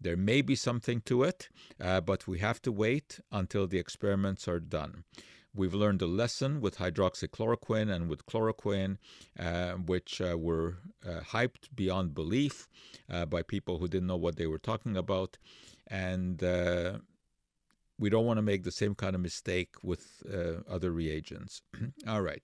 There 0.00 0.16
may 0.16 0.42
be 0.42 0.54
something 0.54 1.00
to 1.02 1.22
it, 1.22 1.48
uh, 1.80 2.00
but 2.00 2.26
we 2.26 2.38
have 2.38 2.62
to 2.62 2.72
wait 2.72 3.20
until 3.30 3.66
the 3.66 3.78
experiments 3.78 4.46
are 4.48 4.60
done. 4.60 5.04
We've 5.56 5.74
learned 5.74 6.02
a 6.02 6.06
lesson 6.06 6.60
with 6.60 6.78
hydroxychloroquine 6.78 7.88
and 7.94 8.08
with 8.08 8.26
chloroquine, 8.26 8.98
uh, 9.38 9.72
which 9.72 10.20
uh, 10.20 10.36
were 10.36 10.78
uh, 11.06 11.20
hyped 11.20 11.68
beyond 11.74 12.14
belief 12.14 12.68
uh, 13.08 13.24
by 13.26 13.42
people 13.42 13.78
who 13.78 13.86
didn't 13.86 14.08
know 14.08 14.16
what 14.16 14.36
they 14.36 14.48
were 14.48 14.58
talking 14.58 14.96
about. 14.96 15.38
And 15.86 16.42
uh, 16.42 16.98
we 17.98 18.10
don't 18.10 18.26
want 18.26 18.38
to 18.38 18.42
make 18.42 18.64
the 18.64 18.72
same 18.72 18.96
kind 18.96 19.14
of 19.14 19.20
mistake 19.20 19.76
with 19.82 20.24
other 20.68 20.90
reagents. 20.90 21.62
All 22.08 22.22
right. 22.22 22.42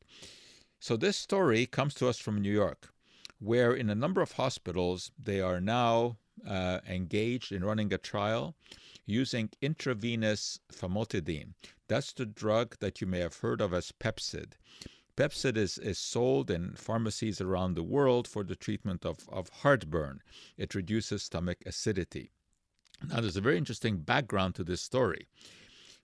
So 0.82 0.96
this 0.96 1.18
story 1.18 1.66
comes 1.66 1.92
to 1.94 2.08
us 2.08 2.18
from 2.18 2.40
New 2.40 2.50
York, 2.50 2.90
where 3.38 3.74
in 3.74 3.90
a 3.90 3.94
number 3.94 4.22
of 4.22 4.32
hospitals, 4.32 5.10
they 5.22 5.38
are 5.42 5.60
now 5.60 6.16
uh, 6.48 6.80
engaged 6.88 7.52
in 7.52 7.62
running 7.62 7.92
a 7.92 7.98
trial 7.98 8.54
using 9.04 9.50
intravenous 9.60 10.58
famotidine. 10.72 11.52
That's 11.88 12.14
the 12.14 12.24
drug 12.24 12.76
that 12.80 13.02
you 13.02 13.06
may 13.06 13.18
have 13.18 13.36
heard 13.36 13.60
of 13.60 13.74
as 13.74 13.92
Pepcid. 13.92 14.52
Pepcid 15.16 15.58
is, 15.58 15.76
is 15.76 15.98
sold 15.98 16.50
in 16.50 16.74
pharmacies 16.76 17.42
around 17.42 17.74
the 17.74 17.82
world 17.82 18.26
for 18.26 18.42
the 18.42 18.56
treatment 18.56 19.04
of, 19.04 19.28
of 19.28 19.50
heartburn. 19.50 20.22
It 20.56 20.74
reduces 20.74 21.22
stomach 21.22 21.58
acidity. 21.66 22.30
Now, 23.06 23.20
there's 23.20 23.36
a 23.36 23.42
very 23.42 23.58
interesting 23.58 23.98
background 23.98 24.54
to 24.54 24.64
this 24.64 24.80
story. 24.80 25.28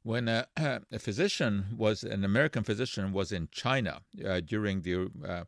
When 0.06 0.28
a, 0.28 0.46
a 0.92 1.00
physician 1.00 1.66
was, 1.76 2.04
an 2.04 2.22
American 2.24 2.62
physician, 2.62 3.12
was 3.12 3.32
in 3.32 3.48
China 3.50 4.02
uh, 4.24 4.38
during 4.38 4.82
the 4.82 5.10
uh, 5.26 5.44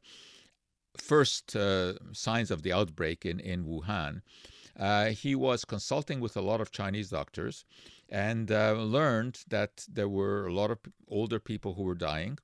first 0.97 1.55
uh, 1.55 1.93
signs 2.12 2.50
of 2.50 2.62
the 2.62 2.73
outbreak 2.73 3.25
in, 3.25 3.38
in 3.38 3.65
Wuhan, 3.65 4.23
uh, 4.77 5.11
he 5.11 5.37
was 5.37 5.65
consulting 5.65 6.19
with 6.19 6.37
a 6.37 6.41
lot 6.41 6.61
of 6.61 6.73
Chinese 6.73 7.11
doctors 7.11 7.65
and 8.09 8.50
uh, 8.50 8.73
learned 8.73 9.45
that 9.47 9.87
there 9.88 10.09
were 10.09 10.49
a 10.49 10.53
lot 10.53 10.73
of 10.73 10.81
older 11.07 11.38
people 11.38 11.75
who 11.75 11.85
were 11.85 11.95
dying. 11.95 12.37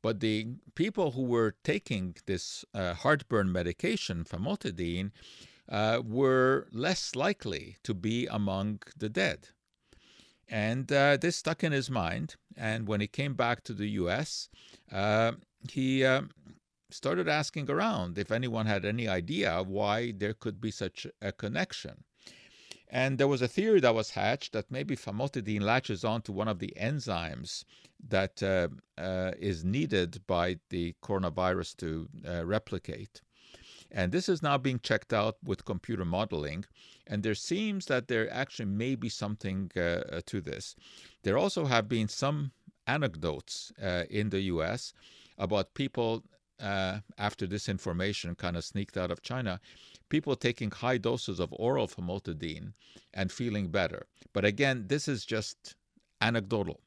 But 0.00 0.20
the 0.20 0.54
people 0.74 1.10
who 1.10 1.24
were 1.24 1.54
taking 1.64 2.16
this 2.24 2.64
uh, 2.72 2.94
heartburn 2.94 3.52
medication, 3.52 4.24
famotidine, 4.24 5.10
were 6.02 6.66
less 6.72 7.14
likely 7.14 7.76
to 7.82 7.92
be 7.92 8.26
among 8.26 8.80
the 8.96 9.10
dead. 9.10 9.48
And 10.48 10.90
uh, 10.92 11.16
this 11.16 11.36
stuck 11.36 11.64
in 11.64 11.72
his 11.72 11.90
mind. 11.90 12.36
And 12.56 12.86
when 12.86 13.00
he 13.00 13.06
came 13.06 13.34
back 13.34 13.62
to 13.64 13.72
the 13.72 13.88
US, 13.90 14.48
uh, 14.90 15.32
he 15.70 16.04
started 16.90 17.28
asking 17.28 17.70
around 17.70 18.18
if 18.18 18.30
anyone 18.30 18.66
had 18.66 18.84
any 18.84 19.08
idea 19.08 19.62
why 19.62 20.12
there 20.12 20.34
could 20.34 20.60
be 20.60 20.70
such 20.70 21.06
a 21.20 21.32
connection. 21.32 22.04
And 22.88 23.16
there 23.16 23.28
was 23.28 23.40
a 23.40 23.48
theory 23.48 23.80
that 23.80 23.94
was 23.94 24.10
hatched 24.10 24.52
that 24.52 24.70
maybe 24.70 24.96
famotidine 24.96 25.62
latches 25.62 26.04
onto 26.04 26.30
one 26.30 26.46
of 26.46 26.58
the 26.58 26.74
enzymes 26.78 27.64
that 28.06 28.42
uh, 28.42 28.68
uh, 28.98 29.32
is 29.38 29.64
needed 29.64 30.20
by 30.26 30.58
the 30.68 30.94
coronavirus 31.02 31.76
to 31.78 32.08
uh, 32.28 32.44
replicate. 32.44 33.22
And 33.94 34.10
this 34.10 34.28
is 34.28 34.42
now 34.42 34.56
being 34.56 34.80
checked 34.80 35.12
out 35.12 35.36
with 35.44 35.66
computer 35.66 36.04
modeling. 36.04 36.64
And 37.06 37.22
there 37.22 37.34
seems 37.34 37.86
that 37.86 38.08
there 38.08 38.32
actually 38.32 38.66
may 38.66 38.94
be 38.94 39.10
something 39.10 39.70
uh, 39.76 40.22
to 40.26 40.40
this. 40.40 40.74
There 41.22 41.36
also 41.36 41.66
have 41.66 41.88
been 41.88 42.08
some 42.08 42.52
anecdotes 42.86 43.70
uh, 43.80 44.04
in 44.10 44.30
the 44.30 44.40
US 44.42 44.94
about 45.36 45.74
people 45.74 46.24
uh, 46.58 47.00
after 47.18 47.46
this 47.46 47.68
information 47.68 48.34
kind 48.34 48.56
of 48.56 48.64
sneaked 48.64 48.96
out 48.96 49.10
of 49.10 49.22
China, 49.22 49.60
people 50.08 50.36
taking 50.36 50.70
high 50.70 50.98
doses 50.98 51.40
of 51.40 51.52
oral 51.52 51.88
famotidine 51.88 52.72
and 53.12 53.30
feeling 53.30 53.68
better. 53.68 54.06
But 54.32 54.44
again, 54.44 54.84
this 54.86 55.08
is 55.08 55.26
just 55.26 55.74
anecdotal. 56.20 56.80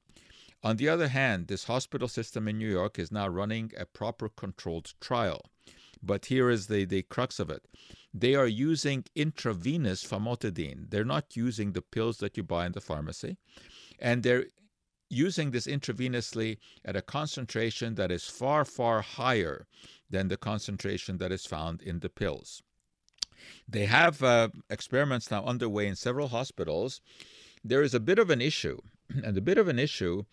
On 0.64 0.78
the 0.78 0.90
other 0.90 1.10
hand, 1.10 1.48
this 1.48 1.66
hospital 1.66 2.08
system 2.08 2.48
in 2.48 2.58
New 2.58 2.70
York 2.70 2.98
is 2.98 3.12
now 3.12 3.28
running 3.28 3.72
a 3.78 3.86
proper 3.86 4.30
controlled 4.30 4.94
trial. 5.00 5.52
But 6.06 6.26
here 6.26 6.50
is 6.50 6.68
the, 6.68 6.86
the 6.86 7.02
crux 7.04 7.40
of 7.40 7.50
it. 7.50 7.64
They 8.14 8.36
are 8.36 8.48
using 8.48 9.06
intravenous 9.16 10.04
famotidine. 10.06 10.90
They're 10.90 11.04
not 11.04 11.36
using 11.36 11.72
the 11.72 11.82
pills 11.82 12.18
that 12.20 12.38
you 12.38 12.44
buy 12.44 12.66
in 12.66 12.74
the 12.74 12.82
pharmacy. 12.82 13.38
And 14.00 14.24
they're 14.24 14.46
using 15.10 15.52
this 15.52 15.68
intravenously 15.68 16.58
at 16.84 16.96
a 16.96 17.02
concentration 17.02 17.96
that 17.96 18.12
is 18.12 18.26
far, 18.26 18.66
far 18.66 19.02
higher 19.02 19.68
than 20.10 20.28
the 20.28 20.38
concentration 20.38 21.18
that 21.18 21.32
is 21.32 21.46
found 21.46 21.82
in 21.82 22.00
the 22.00 22.10
pills. 22.10 22.62
They 23.68 23.86
have 23.86 24.24
uh, 24.24 24.50
experiments 24.70 25.30
now 25.30 25.44
underway 25.44 25.88
in 25.88 25.96
several 25.96 26.30
hospitals. 26.30 27.02
There 27.64 27.82
is 27.82 27.94
a 27.94 28.00
bit 28.00 28.20
of 28.20 28.30
an 28.30 28.42
issue, 28.42 28.80
and 29.24 29.36
the 29.36 29.42
bit 29.42 29.58
of 29.58 29.68
an 29.68 29.80
issue 29.80 30.24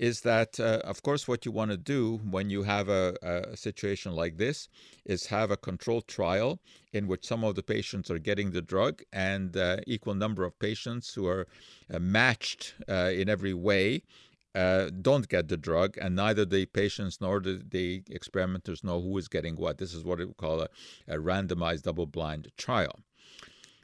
is 0.00 0.22
that, 0.22 0.58
uh, 0.58 0.80
of 0.84 1.02
course, 1.02 1.28
what 1.28 1.44
you 1.44 1.52
want 1.52 1.70
to 1.70 1.76
do 1.76 2.18
when 2.30 2.48
you 2.48 2.62
have 2.62 2.88
a, 2.88 3.14
a, 3.22 3.54
situation 3.54 4.12
like 4.12 4.38
this 4.38 4.66
is 5.04 5.26
have 5.26 5.50
a 5.50 5.58
controlled 5.58 6.08
trial 6.08 6.58
in 6.94 7.06
which 7.06 7.26
some 7.26 7.44
of 7.44 7.54
the 7.54 7.62
patients 7.62 8.10
are 8.10 8.18
getting 8.18 8.50
the 8.50 8.62
drug 8.62 9.02
and 9.12 9.58
uh, 9.58 9.76
equal 9.86 10.14
number 10.14 10.42
of 10.44 10.58
patients 10.58 11.12
who 11.12 11.26
are 11.26 11.46
uh, 11.92 11.98
matched 11.98 12.74
uh, 12.88 13.10
in 13.12 13.28
every 13.28 13.52
way 13.52 14.02
uh, 14.54 14.88
don't 15.02 15.28
get 15.28 15.48
the 15.48 15.56
drug, 15.56 15.96
and 16.00 16.16
neither 16.16 16.44
the 16.44 16.64
patients 16.66 17.20
nor 17.20 17.38
the, 17.38 17.62
the, 17.68 18.02
experimenters 18.10 18.82
know 18.82 19.00
who 19.00 19.16
is 19.16 19.28
getting 19.28 19.54
what. 19.54 19.78
This 19.78 19.94
is 19.94 20.02
what 20.02 20.18
we 20.18 20.26
call 20.32 20.62
a, 20.62 20.68
a 21.06 21.18
randomized 21.18 21.82
double 21.82 22.06
blind 22.06 22.48
trial. 22.56 22.98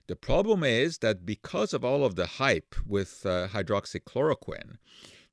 The 0.08 0.16
problem 0.16 0.64
is 0.64 0.98
that 0.98 1.24
because 1.24 1.72
of 1.72 1.84
all 1.84 2.04
of 2.04 2.16
the 2.16 2.26
hype 2.26 2.74
with 2.84 3.24
uh, 3.24 3.48
hydroxychloroquine, 3.48 4.78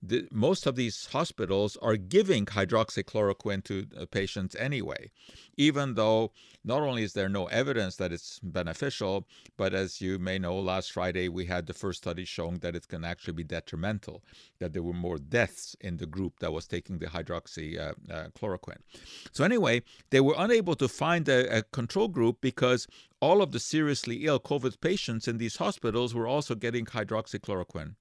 the, 0.05 0.27
most 0.31 0.65
of 0.65 0.75
these 0.75 1.07
hospitals 1.11 1.77
are 1.81 1.95
giving 1.95 2.45
hydroxychloroquine 2.45 3.63
to 3.63 3.87
uh, 3.97 4.05
patients 4.05 4.53
anyway, 4.59 5.11
even 5.55 5.93
though 5.93 6.31
not 6.65 6.81
only 6.81 7.03
is 7.03 7.13
there 7.13 7.29
no 7.29 7.45
evidence 7.45 7.95
that 7.95 8.11
it's 8.11 8.39
beneficial, 8.39 9.25
but 9.57 9.73
as 9.73 10.01
you 10.01 10.19
may 10.19 10.37
know, 10.37 10.59
last 10.59 10.91
Friday 10.91 11.29
we 11.29 11.45
had 11.45 11.65
the 11.65 11.73
first 11.73 11.99
study 11.99 12.25
showing 12.25 12.59
that 12.59 12.75
it 12.75 12.87
can 12.89 13.05
actually 13.05 13.33
be 13.33 13.43
detrimental, 13.45 14.23
that 14.59 14.73
there 14.73 14.83
were 14.83 14.93
more 14.93 15.17
deaths 15.17 15.75
in 15.79 15.97
the 15.97 16.05
group 16.05 16.39
that 16.39 16.51
was 16.51 16.67
taking 16.67 16.97
the 16.97 17.05
hydroxychloroquine. 17.05 18.69
Uh, 18.69 18.97
uh, 18.97 19.29
so, 19.31 19.45
anyway, 19.45 19.81
they 20.09 20.19
were 20.19 20.35
unable 20.37 20.75
to 20.75 20.87
find 20.89 21.29
a, 21.29 21.59
a 21.59 21.63
control 21.63 22.09
group 22.09 22.41
because 22.41 22.87
all 23.21 23.41
of 23.41 23.51
the 23.51 23.59
seriously 23.59 24.25
ill 24.25 24.39
COVID 24.39 24.81
patients 24.81 25.29
in 25.29 25.37
these 25.37 25.55
hospitals 25.55 26.13
were 26.13 26.27
also 26.27 26.55
getting 26.55 26.85
hydroxychloroquine. 26.85 27.95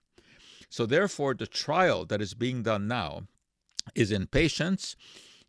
So, 0.72 0.86
therefore, 0.86 1.34
the 1.34 1.46
trial 1.46 2.06
that 2.06 2.22
is 2.22 2.32
being 2.32 2.62
done 2.62 2.88
now 2.88 3.24
is 3.94 4.10
in 4.10 4.26
patients. 4.26 4.96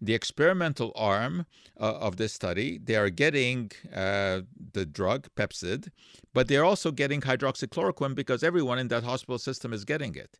The 0.02 0.14
experimental 0.14 0.92
arm 0.98 1.46
uh, 1.80 1.94
of 1.94 2.18
this 2.18 2.34
study, 2.34 2.78
they 2.78 2.98
are 2.98 3.10
getting 3.10 3.72
uh, 3.96 4.42
the 4.74 4.86
drug 4.86 5.30
Pepcid, 5.38 5.92
but 6.34 6.50
they're 6.50 6.66
also 6.66 6.92
getting 6.92 7.22
hydroxychloroquine 7.22 8.16
because 8.16 8.44
everyone 8.44 8.80
in 8.80 8.90
that 8.90 9.06
hospital 9.06 9.40
system 9.40 9.72
is 9.72 9.86
getting 9.86 10.14
it. 10.14 10.40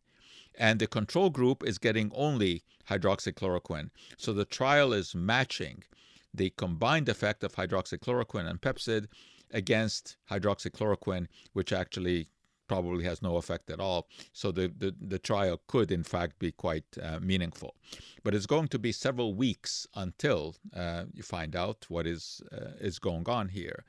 And 0.54 0.78
the 0.78 0.86
control 0.86 1.30
group 1.30 1.64
is 1.66 1.78
getting 1.78 2.12
only 2.14 2.62
hydroxychloroquine. 2.90 3.88
So 4.18 4.34
the 4.34 4.44
trial 4.44 4.92
is 4.92 5.14
matching 5.14 5.84
the 6.34 6.50
combined 6.58 7.08
effect 7.08 7.42
of 7.42 7.54
hydroxychloroquine 7.54 8.50
and 8.50 8.60
Pepcid 8.60 9.06
against 9.50 10.18
hydroxychloroquine, 10.30 11.28
which 11.54 11.72
actually 11.72 12.28
probably 12.74 13.04
has 13.04 13.22
no 13.22 13.36
effect 13.36 13.70
at 13.70 13.78
all. 13.78 14.08
So 14.32 14.50
the, 14.50 14.66
the, 14.82 14.92
the 15.14 15.20
trial 15.20 15.60
could, 15.68 15.92
in 15.92 16.02
fact, 16.02 16.40
be 16.40 16.50
quite 16.50 16.88
uh, 17.00 17.20
meaningful. 17.20 17.76
But 18.24 18.34
it's 18.34 18.46
going 18.46 18.68
to 18.68 18.80
be 18.80 18.90
several 18.90 19.34
weeks 19.34 19.86
until 19.94 20.56
uh, 20.74 21.04
you 21.12 21.22
find 21.22 21.54
out 21.54 21.86
what 21.88 22.04
is, 22.06 22.42
uh, 22.52 22.88
is 22.88 22.98
going 22.98 23.28
on 23.28 23.48
here. 23.50 23.84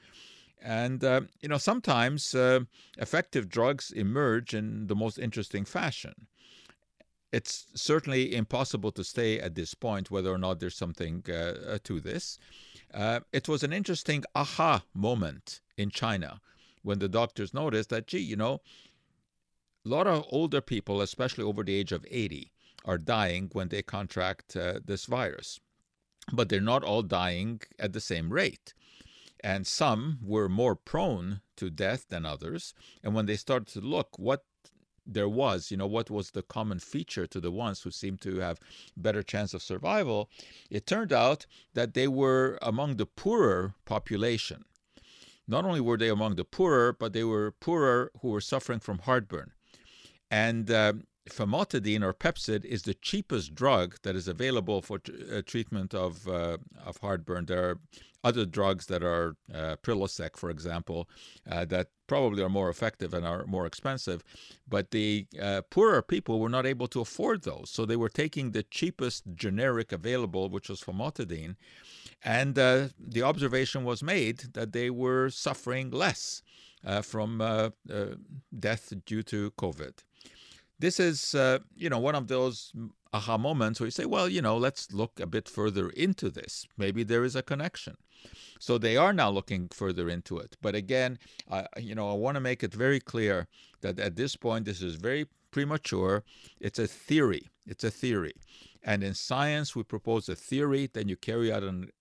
And, 0.61 1.03
uh, 1.03 1.21
you 1.41 1.49
know, 1.49 1.57
sometimes 1.57 2.35
uh, 2.35 2.59
effective 2.99 3.49
drugs 3.49 3.91
emerge 3.91 4.53
in 4.53 4.85
the 4.87 4.95
most 4.95 5.17
interesting 5.17 5.65
fashion. 5.65 6.27
It's 7.31 7.65
certainly 7.73 8.35
impossible 8.35 8.91
to 8.91 9.03
say 9.03 9.39
at 9.39 9.55
this 9.55 9.73
point 9.73 10.11
whether 10.11 10.31
or 10.31 10.37
not 10.37 10.59
there's 10.59 10.77
something 10.77 11.23
uh, 11.27 11.79
to 11.83 11.99
this. 11.99 12.37
it 13.39 13.47
was 13.47 13.63
an 13.63 13.73
interesting 13.73 14.23
aha 14.35 14.83
moment 14.93 15.61
in 15.75 15.89
China 15.89 16.39
when 16.85 16.99
the 16.99 17.09
doctors 17.09 17.51
noticed 17.51 17.89
that, 17.89 18.05
gee, 18.05 18.19
you 18.19 18.35
know, 18.35 18.61
a 19.85 19.89
lot 19.89 20.05
of 20.05 20.23
older 20.29 20.61
people, 20.61 21.01
especially 21.01 21.43
over 21.43 21.63
the 21.63 21.75
age 21.75 21.91
of 21.91 22.05
80, 22.09 22.51
are 22.85 22.99
dying 22.99 23.49
when 23.53 23.69
they 23.69 23.81
contract 23.81 24.55
uh, 24.55 24.79
this 24.85 25.05
virus. 25.05 25.59
But 26.31 26.49
they're 26.49 26.61
not 26.61 26.83
all 26.83 27.01
dying 27.01 27.61
at 27.79 27.93
the 27.93 27.99
same 27.99 28.31
rate. 28.31 28.75
And 29.43 29.65
some 29.65 30.19
were 30.21 30.47
more 30.47 30.75
prone 30.75 31.41
to 31.57 31.69
death 31.71 32.05
than 32.09 32.25
others. 32.25 32.75
And 33.03 33.15
when 33.15 33.25
they 33.25 33.35
started 33.35 33.67
to 33.73 33.81
look 33.81 34.19
what 34.19 34.45
there 35.07 35.29
was, 35.29 35.71
you 35.71 35.77
know, 35.77 35.87
what 35.87 36.11
was 36.11 36.31
the 36.31 36.43
common 36.43 36.79
feature 36.79 37.27
to 37.27 37.39
the 37.39 37.51
ones 37.51 37.81
who 37.81 37.91
seemed 37.91 38.21
to 38.21 38.39
have 38.39 38.59
better 38.95 39.23
chance 39.23 39.53
of 39.53 39.61
survival, 39.63 40.29
it 40.69 40.85
turned 40.85 41.13
out 41.13 41.47
that 41.73 41.95
they 41.95 42.07
were 42.07 42.59
among 42.61 42.97
the 42.97 43.05
poorer 43.07 43.73
population 43.85 44.65
not 45.47 45.65
only 45.65 45.81
were 45.81 45.97
they 45.97 46.09
among 46.09 46.35
the 46.35 46.45
poorer, 46.45 46.93
but 46.93 47.13
they 47.13 47.23
were 47.23 47.51
poorer 47.51 48.11
who 48.21 48.29
were 48.29 48.41
suffering 48.41 48.79
from 48.79 48.99
heartburn. 48.99 49.51
And 50.31 50.69
uh, 50.71 50.93
famotidine 51.29 52.03
or 52.03 52.13
Pepcid 52.13 52.65
is 52.65 52.83
the 52.83 52.93
cheapest 52.93 53.55
drug 53.55 53.95
that 54.03 54.15
is 54.15 54.27
available 54.27 54.81
for 54.81 54.99
t- 54.99 55.13
uh, 55.31 55.41
treatment 55.45 55.93
of 55.93 56.27
uh, 56.27 56.57
of 56.83 56.97
heartburn. 56.97 57.45
There 57.45 57.69
are 57.69 57.79
other 58.23 58.45
drugs 58.45 58.87
that 58.87 59.03
are 59.03 59.35
uh, 59.53 59.75
Prilosec, 59.83 60.35
for 60.35 60.49
example, 60.49 61.07
uh, 61.49 61.63
that 61.65 61.89
probably 62.07 62.41
are 62.41 62.49
more 62.49 62.69
effective 62.69 63.13
and 63.13 63.23
are 63.25 63.45
more 63.45 63.67
expensive. 63.67 64.23
But 64.67 64.89
the 64.89 65.27
uh, 65.39 65.61
poorer 65.69 66.01
people 66.01 66.39
were 66.39 66.49
not 66.49 66.65
able 66.65 66.87
to 66.87 67.01
afford 67.01 67.43
those, 67.43 67.69
so 67.69 67.85
they 67.85 67.95
were 67.95 68.09
taking 68.09 68.51
the 68.51 68.63
cheapest 68.63 69.23
generic 69.35 69.91
available, 69.91 70.49
which 70.49 70.69
was 70.69 70.81
famotidine. 70.81 71.55
And 72.23 72.57
uh, 72.57 72.87
the 72.99 73.21
observation 73.21 73.83
was 73.83 74.01
made 74.01 74.53
that 74.53 74.73
they 74.73 74.89
were 74.89 75.29
suffering 75.29 75.91
less 75.91 76.41
uh, 76.85 77.01
from 77.01 77.41
uh, 77.41 77.69
uh 77.91 78.05
death 78.57 78.93
due 79.05 79.23
to 79.23 79.51
COVID. 79.51 79.93
This 80.77 80.99
is, 80.99 81.33
uh, 81.33 81.59
you 81.75 81.89
know, 81.89 81.99
one 81.99 82.15
of 82.15 82.27
those 82.27 82.73
aha 83.13 83.37
moments 83.37 83.79
where 83.79 83.87
you 83.87 83.91
say, 83.91 84.05
well, 84.05 84.27
you 84.27 84.41
know, 84.41 84.57
let's 84.57 84.91
look 84.91 85.19
a 85.19 85.25
bit 85.25 85.47
further 85.47 85.89
into 85.89 86.29
this. 86.29 86.67
Maybe 86.77 87.03
there 87.03 87.23
is 87.23 87.35
a 87.35 87.41
connection. 87.41 87.95
So 88.59 88.77
they 88.77 88.97
are 88.97 89.13
now 89.13 89.29
looking 89.29 89.69
further 89.69 90.09
into 90.09 90.37
it. 90.37 90.57
But 90.61 90.75
again, 90.75 91.17
you 91.77 91.95
know, 91.95 92.09
I 92.09 92.13
want 92.13 92.35
to 92.35 92.41
make 92.41 92.61
it 92.61 92.73
very 92.73 92.99
clear 92.99 93.47
that 93.81 93.99
at 93.99 94.17
this 94.17 94.35
point, 94.35 94.65
this 94.65 94.81
is 94.81 94.95
very 94.95 95.27
premature. 95.51 96.23
It's 96.59 96.79
a 96.79 96.87
theory. 96.87 97.49
It's 97.65 97.85
a 97.85 97.89
theory. 97.89 98.33
And 98.83 99.03
in 99.03 99.13
science, 99.13 99.75
we 99.75 99.83
propose 99.83 100.27
a 100.27 100.35
theory, 100.35 100.89
then 100.93 101.07
you 101.07 101.15
carry 101.15 101.51
out 101.51 101.63
an 101.63 101.91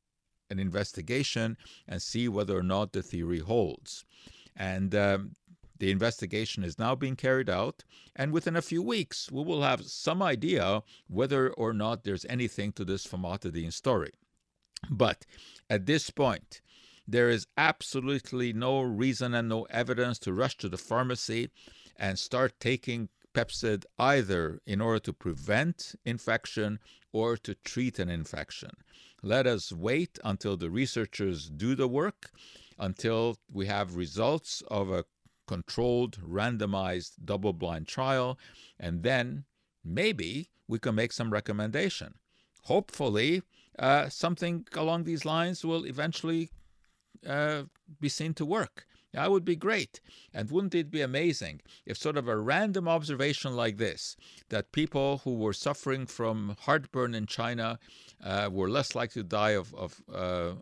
an 0.50 0.58
investigation 0.58 1.56
and 1.88 2.00
see 2.02 2.28
whether 2.28 2.56
or 2.56 2.62
not 2.62 2.92
the 2.92 3.02
theory 3.02 3.40
holds. 3.40 4.04
And 4.56 4.94
um, 4.94 5.32
the 5.78 5.90
investigation 5.90 6.62
is 6.64 6.78
now 6.78 6.94
being 6.94 7.16
carried 7.16 7.50
out, 7.50 7.84
and 8.14 8.32
within 8.32 8.56
a 8.56 8.62
few 8.62 8.82
weeks, 8.82 9.30
we 9.30 9.42
will 9.42 9.62
have 9.62 9.84
some 9.84 10.22
idea 10.22 10.82
whether 11.08 11.50
or 11.50 11.72
not 11.72 12.04
there's 12.04 12.24
anything 12.26 12.72
to 12.72 12.84
this 12.84 13.06
famotidine 13.06 13.72
story. 13.72 14.12
But 14.90 15.26
at 15.68 15.86
this 15.86 16.10
point, 16.10 16.60
there 17.06 17.28
is 17.28 17.46
absolutely 17.56 18.52
no 18.52 18.80
reason 18.80 19.34
and 19.34 19.48
no 19.48 19.64
evidence 19.64 20.18
to 20.20 20.32
rush 20.32 20.56
to 20.58 20.68
the 20.68 20.78
pharmacy 20.78 21.50
and 21.96 22.18
start 22.18 22.60
taking 22.60 23.08
Pepcid 23.34 23.84
either 23.98 24.60
in 24.66 24.80
order 24.80 25.00
to 25.00 25.12
prevent 25.12 25.96
infection 26.04 26.78
or 27.12 27.36
to 27.38 27.54
treat 27.56 27.98
an 27.98 28.08
infection. 28.08 28.70
Let 29.24 29.46
us 29.46 29.72
wait 29.72 30.18
until 30.22 30.58
the 30.58 30.68
researchers 30.68 31.48
do 31.48 31.74
the 31.74 31.88
work, 31.88 32.30
until 32.78 33.38
we 33.50 33.64
have 33.64 33.96
results 33.96 34.62
of 34.68 34.90
a 34.90 35.06
controlled, 35.46 36.18
randomized, 36.20 37.12
double 37.24 37.54
blind 37.54 37.88
trial, 37.88 38.38
and 38.78 39.02
then 39.02 39.44
maybe 39.82 40.50
we 40.68 40.78
can 40.78 40.94
make 40.94 41.10
some 41.10 41.32
recommendation. 41.32 42.16
Hopefully, 42.64 43.42
uh, 43.78 44.10
something 44.10 44.66
along 44.74 45.04
these 45.04 45.24
lines 45.24 45.64
will 45.64 45.86
eventually 45.86 46.50
uh, 47.26 47.62
be 47.98 48.10
seen 48.10 48.34
to 48.34 48.44
work. 48.44 48.86
That 49.14 49.30
would 49.30 49.44
be 49.44 49.56
great. 49.56 50.00
And 50.32 50.50
wouldn't 50.50 50.74
it 50.74 50.90
be 50.90 51.00
amazing 51.00 51.60
if, 51.86 51.96
sort 51.96 52.16
of 52.16 52.26
a 52.26 52.36
random 52.36 52.88
observation 52.88 53.54
like 53.54 53.76
this, 53.76 54.16
that 54.48 54.72
people 54.72 55.18
who 55.18 55.34
were 55.34 55.52
suffering 55.52 56.06
from 56.06 56.56
heartburn 56.60 57.14
in 57.14 57.26
China 57.26 57.78
uh, 58.22 58.50
were 58.52 58.68
less 58.68 58.94
likely 58.94 59.22
to 59.22 59.28
die 59.28 59.52
of, 59.52 59.72
of 59.74 60.02
uh, 60.12 60.52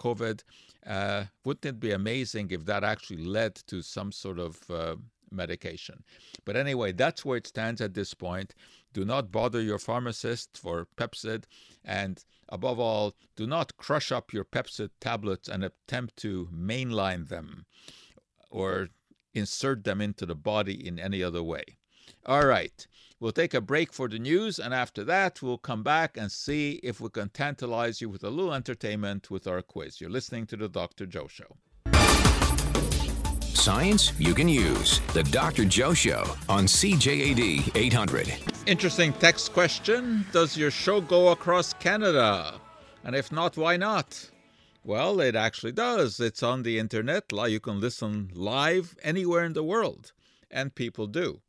COVID? 0.00 0.42
Uh, 0.86 1.24
wouldn't 1.44 1.66
it 1.66 1.80
be 1.80 1.92
amazing 1.92 2.50
if 2.50 2.64
that 2.64 2.82
actually 2.82 3.24
led 3.24 3.54
to 3.66 3.82
some 3.82 4.10
sort 4.10 4.38
of 4.38 4.58
uh, 4.70 4.96
medication? 5.30 6.02
But 6.46 6.56
anyway, 6.56 6.92
that's 6.92 7.26
where 7.26 7.36
it 7.36 7.46
stands 7.46 7.82
at 7.82 7.92
this 7.92 8.14
point. 8.14 8.54
Do 8.92 9.04
not 9.04 9.30
bother 9.30 9.60
your 9.60 9.78
pharmacist 9.78 10.58
for 10.58 10.88
Pepcid. 10.96 11.44
And 11.84 12.24
above 12.48 12.78
all, 12.78 13.14
do 13.36 13.46
not 13.46 13.76
crush 13.76 14.10
up 14.10 14.32
your 14.32 14.44
Pepcid 14.44 14.90
tablets 15.00 15.48
and 15.48 15.64
attempt 15.64 16.16
to 16.18 16.48
mainline 16.52 17.28
them 17.28 17.66
or 18.50 18.88
insert 19.34 19.84
them 19.84 20.00
into 20.00 20.26
the 20.26 20.34
body 20.34 20.86
in 20.86 20.98
any 20.98 21.22
other 21.22 21.42
way. 21.42 21.78
All 22.26 22.46
right, 22.46 22.86
we'll 23.20 23.32
take 23.32 23.54
a 23.54 23.60
break 23.60 23.92
for 23.92 24.08
the 24.08 24.18
news, 24.18 24.58
and 24.58 24.74
after 24.74 25.04
that, 25.04 25.42
we'll 25.42 25.58
come 25.58 25.82
back 25.82 26.16
and 26.16 26.32
see 26.32 26.80
if 26.82 27.00
we 27.00 27.10
can 27.10 27.28
tantalize 27.28 28.00
you 28.00 28.08
with 28.08 28.24
a 28.24 28.30
little 28.30 28.52
entertainment 28.54 29.30
with 29.30 29.46
our 29.46 29.62
quiz. 29.62 30.00
You're 30.00 30.10
listening 30.10 30.46
to 30.46 30.56
the 30.56 30.68
Dr. 30.68 31.06
Joe 31.06 31.28
Show. 31.28 31.56
Science 33.68 34.18
you 34.18 34.32
can 34.32 34.48
use. 34.48 35.00
The 35.12 35.24
Dr. 35.24 35.66
Joe 35.66 35.92
Show 35.92 36.24
on 36.48 36.64
CJAD 36.64 37.76
800. 37.76 38.34
Interesting 38.64 39.12
text 39.12 39.52
question 39.52 40.24
Does 40.32 40.56
your 40.56 40.70
show 40.70 41.02
go 41.02 41.28
across 41.32 41.74
Canada? 41.74 42.54
And 43.04 43.14
if 43.14 43.30
not, 43.30 43.58
why 43.58 43.76
not? 43.76 44.30
Well, 44.84 45.20
it 45.20 45.36
actually 45.36 45.72
does. 45.72 46.18
It's 46.18 46.42
on 46.42 46.62
the 46.62 46.78
internet. 46.78 47.24
You 47.30 47.60
can 47.60 47.78
listen 47.78 48.30
live 48.32 48.96
anywhere 49.02 49.44
in 49.44 49.52
the 49.52 49.62
world, 49.62 50.12
and 50.50 50.74
people 50.74 51.06
do. 51.06 51.42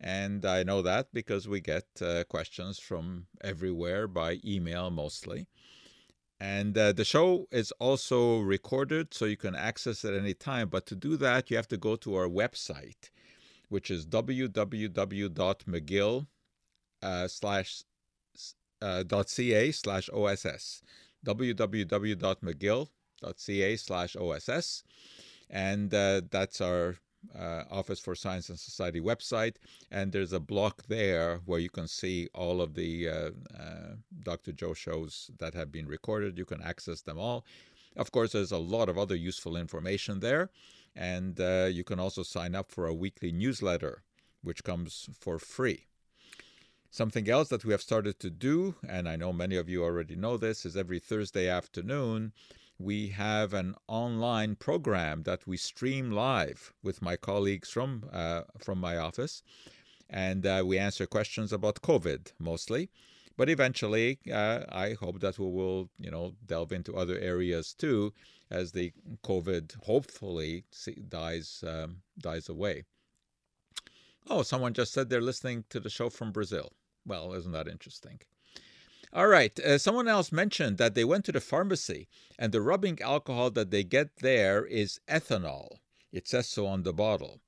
And 0.00 0.46
I 0.46 0.62
know 0.62 0.80
that 0.80 1.08
because 1.12 1.48
we 1.48 1.60
get 1.60 1.86
uh, 2.00 2.22
questions 2.28 2.78
from 2.78 3.26
everywhere 3.40 4.06
by 4.06 4.38
email 4.44 4.90
mostly. 4.90 5.48
And 6.44 6.76
uh, 6.76 6.92
the 6.92 7.06
show 7.06 7.48
is 7.50 7.72
also 7.78 8.40
recorded, 8.40 9.14
so 9.14 9.24
you 9.24 9.38
can 9.38 9.54
access 9.54 10.04
it 10.04 10.12
any 10.12 10.34
time. 10.34 10.68
But 10.68 10.84
to 10.86 10.94
do 10.94 11.16
that, 11.16 11.50
you 11.50 11.56
have 11.56 11.68
to 11.68 11.78
go 11.78 11.96
to 11.96 12.16
our 12.16 12.28
website, 12.28 13.08
which 13.70 13.90
is 13.90 14.04
www.mcgill 14.04 14.66
uh, 17.02 17.28
slash 17.28 17.82
uh, 18.82 19.04
OSS 19.10 20.82
www.mcgill.ca 21.24 23.76
slash 23.76 24.16
OSS. 24.16 24.84
And 25.48 25.94
uh, 25.94 26.20
that's 26.30 26.60
our 26.60 26.96
uh, 27.38 27.64
Office 27.70 28.00
for 28.00 28.14
Science 28.14 28.48
and 28.48 28.58
Society 28.58 29.00
website. 29.00 29.56
And 29.90 30.12
there's 30.12 30.32
a 30.32 30.40
block 30.40 30.84
there 30.88 31.40
where 31.44 31.60
you 31.60 31.70
can 31.70 31.88
see 31.88 32.28
all 32.34 32.60
of 32.60 32.74
the 32.74 33.08
uh, 33.08 33.30
uh 33.58 33.94
Dr. 34.22 34.52
Joe 34.52 34.74
shows 34.74 35.30
that 35.38 35.54
have 35.54 35.70
been 35.70 35.86
recorded. 35.86 36.38
You 36.38 36.44
can 36.44 36.62
access 36.62 37.02
them 37.02 37.18
all. 37.18 37.44
Of 37.96 38.10
course, 38.10 38.32
there's 38.32 38.52
a 38.52 38.58
lot 38.58 38.88
of 38.88 38.98
other 38.98 39.14
useful 39.14 39.56
information 39.56 40.20
there. 40.20 40.50
And 40.96 41.40
uh, 41.40 41.68
you 41.70 41.84
can 41.84 41.98
also 41.98 42.22
sign 42.22 42.54
up 42.54 42.70
for 42.70 42.86
a 42.86 42.94
weekly 42.94 43.32
newsletter, 43.32 44.02
which 44.42 44.62
comes 44.62 45.08
for 45.18 45.38
free. 45.38 45.86
Something 46.90 47.28
else 47.28 47.48
that 47.48 47.64
we 47.64 47.72
have 47.72 47.82
started 47.82 48.20
to 48.20 48.30
do, 48.30 48.76
and 48.88 49.08
I 49.08 49.16
know 49.16 49.32
many 49.32 49.56
of 49.56 49.68
you 49.68 49.82
already 49.82 50.14
know 50.14 50.36
this, 50.36 50.64
is 50.64 50.76
every 50.76 51.00
Thursday 51.00 51.48
afternoon 51.48 52.32
we 52.78 53.08
have 53.08 53.54
an 53.54 53.74
online 53.86 54.56
program 54.56 55.22
that 55.22 55.46
we 55.46 55.56
stream 55.56 56.10
live 56.10 56.72
with 56.82 57.00
my 57.00 57.16
colleagues 57.16 57.70
from 57.70 58.08
uh, 58.12 58.42
from 58.58 58.78
my 58.78 58.96
office, 58.96 59.42
and 60.10 60.44
uh, 60.46 60.62
we 60.66 60.78
answer 60.78 61.06
questions 61.06 61.52
about 61.52 61.82
COVID 61.82 62.32
mostly. 62.38 62.90
But 63.36 63.48
eventually, 63.48 64.20
uh, 64.32 64.60
I 64.68 64.92
hope 64.92 65.18
that 65.20 65.38
we 65.40 65.46
will, 65.46 65.90
you 65.98 66.10
know, 66.10 66.34
delve 66.46 66.72
into 66.72 66.96
other 66.96 67.18
areas 67.18 67.74
too, 67.74 68.12
as 68.50 68.72
the 68.72 68.92
COVID 69.24 69.84
hopefully 69.84 70.64
dies 71.08 71.64
um, 71.66 72.02
dies 72.18 72.48
away. 72.48 72.84
Oh, 74.28 74.42
someone 74.42 74.72
just 74.72 74.92
said 74.92 75.10
they're 75.10 75.20
listening 75.20 75.64
to 75.70 75.80
the 75.80 75.90
show 75.90 76.08
from 76.10 76.32
Brazil. 76.32 76.72
Well, 77.06 77.34
isn't 77.34 77.52
that 77.52 77.68
interesting? 77.68 78.20
All 79.14 79.28
right. 79.28 79.56
Uh, 79.60 79.78
someone 79.78 80.08
else 80.08 80.32
mentioned 80.32 80.76
that 80.78 80.96
they 80.96 81.04
went 81.04 81.24
to 81.26 81.32
the 81.32 81.40
pharmacy 81.40 82.08
and 82.36 82.50
the 82.50 82.60
rubbing 82.60 83.00
alcohol 83.00 83.48
that 83.52 83.70
they 83.70 83.84
get 83.84 84.16
there 84.16 84.66
is 84.66 84.98
ethanol. 85.08 85.78
It 86.10 86.26
says 86.26 86.48
so 86.48 86.66
on 86.66 86.82
the 86.82 86.92
bottle. 86.92 87.40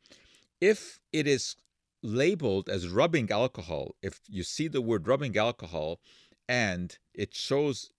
If 0.61 1.01
it 1.13 1.27
is 1.27 1.57
labeled 2.03 2.69
as 2.69 2.89
rubbing 2.89 3.33
alcohol, 3.33 3.97
if 4.01 4.21
you 4.29 4.45
see 4.45 4.69
the 4.69 4.81
word 4.81 5.09
rubbing 5.09 5.37
alcohol 5.37 5.99
and 6.49 6.97
it 7.13 7.35
shows 7.35 7.91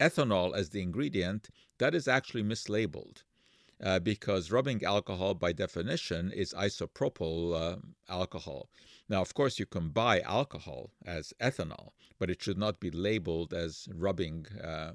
ethanol 0.00 0.52
as 0.56 0.70
the 0.70 0.82
ingredient, 0.82 1.48
that 1.78 1.94
is 1.94 2.08
actually 2.08 2.42
mislabeled. 2.42 3.22
Uh, 3.80 4.00
because 4.00 4.50
rubbing 4.50 4.82
alcohol, 4.84 5.34
by 5.34 5.52
definition, 5.52 6.32
is 6.32 6.52
isopropyl 6.54 7.54
uh, 7.54 7.76
alcohol. 8.08 8.68
Now, 9.08 9.20
of 9.20 9.34
course, 9.34 9.58
you 9.58 9.66
can 9.66 9.90
buy 9.90 10.20
alcohol 10.20 10.90
as 11.04 11.32
ethanol, 11.40 11.90
but 12.18 12.30
it 12.30 12.42
should 12.42 12.58
not 12.58 12.80
be 12.80 12.90
labeled 12.90 13.52
as 13.52 13.88
rubbing 13.94 14.46
uh, 14.62 14.92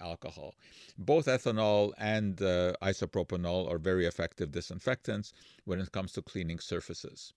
alcohol. 0.00 0.54
Both 0.96 1.26
ethanol 1.26 1.92
and 1.98 2.40
uh, 2.40 2.74
isopropanol 2.82 3.70
are 3.70 3.78
very 3.78 4.06
effective 4.06 4.52
disinfectants 4.52 5.32
when 5.64 5.80
it 5.80 5.92
comes 5.92 6.12
to 6.12 6.22
cleaning 6.22 6.60
surfaces. 6.60 7.32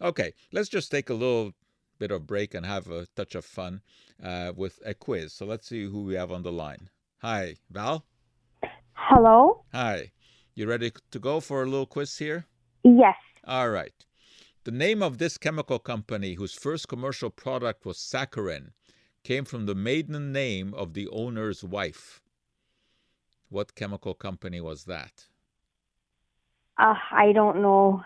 Okay, 0.00 0.32
let's 0.52 0.68
just 0.68 0.90
take 0.90 1.10
a 1.10 1.14
little 1.14 1.52
bit 1.98 2.10
of 2.10 2.26
break 2.26 2.54
and 2.54 2.66
have 2.66 2.90
a 2.90 3.06
touch 3.14 3.34
of 3.34 3.44
fun 3.44 3.80
uh, 4.22 4.52
with 4.56 4.80
a 4.84 4.94
quiz. 4.94 5.32
So 5.32 5.46
let's 5.46 5.68
see 5.68 5.84
who 5.84 6.02
we 6.02 6.14
have 6.14 6.32
on 6.32 6.42
the 6.42 6.52
line. 6.52 6.90
Hi, 7.18 7.56
Val. 7.70 8.04
Hello. 8.92 9.64
Hi. 9.72 10.10
You 10.54 10.66
ready 10.66 10.92
to 11.10 11.18
go 11.18 11.40
for 11.40 11.62
a 11.62 11.66
little 11.66 11.86
quiz 11.86 12.18
here? 12.18 12.46
Yes. 12.82 13.16
All 13.44 13.70
right. 13.70 13.92
The 14.64 14.70
name 14.70 15.02
of 15.02 15.16
this 15.16 15.38
chemical 15.38 15.78
company, 15.78 16.34
whose 16.34 16.52
first 16.52 16.86
commercial 16.86 17.30
product 17.30 17.86
was 17.86 17.96
saccharin, 17.96 18.72
came 19.24 19.44
from 19.44 19.66
the 19.66 19.74
maiden 19.74 20.32
name 20.32 20.74
of 20.74 20.92
the 20.92 21.08
owner's 21.08 21.64
wife. 21.64 22.20
What 23.48 23.74
chemical 23.74 24.14
company 24.14 24.60
was 24.60 24.84
that? 24.84 25.26
Uh, 26.78 26.94
I 27.10 27.32
don't 27.32 27.62
know. 27.62 28.04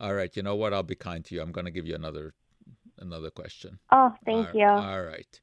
All 0.00 0.14
right. 0.14 0.34
You 0.34 0.42
know 0.42 0.56
what? 0.56 0.72
I'll 0.72 0.82
be 0.82 0.94
kind 0.94 1.24
to 1.26 1.34
you. 1.34 1.42
I'm 1.42 1.52
going 1.52 1.64
to 1.66 1.70
give 1.70 1.86
you 1.86 1.94
another 1.94 2.34
another 2.98 3.30
question. 3.30 3.78
Oh, 3.92 4.14
thank 4.24 4.48
all, 4.48 4.54
you. 4.54 4.66
All 4.66 5.02
right. 5.02 5.40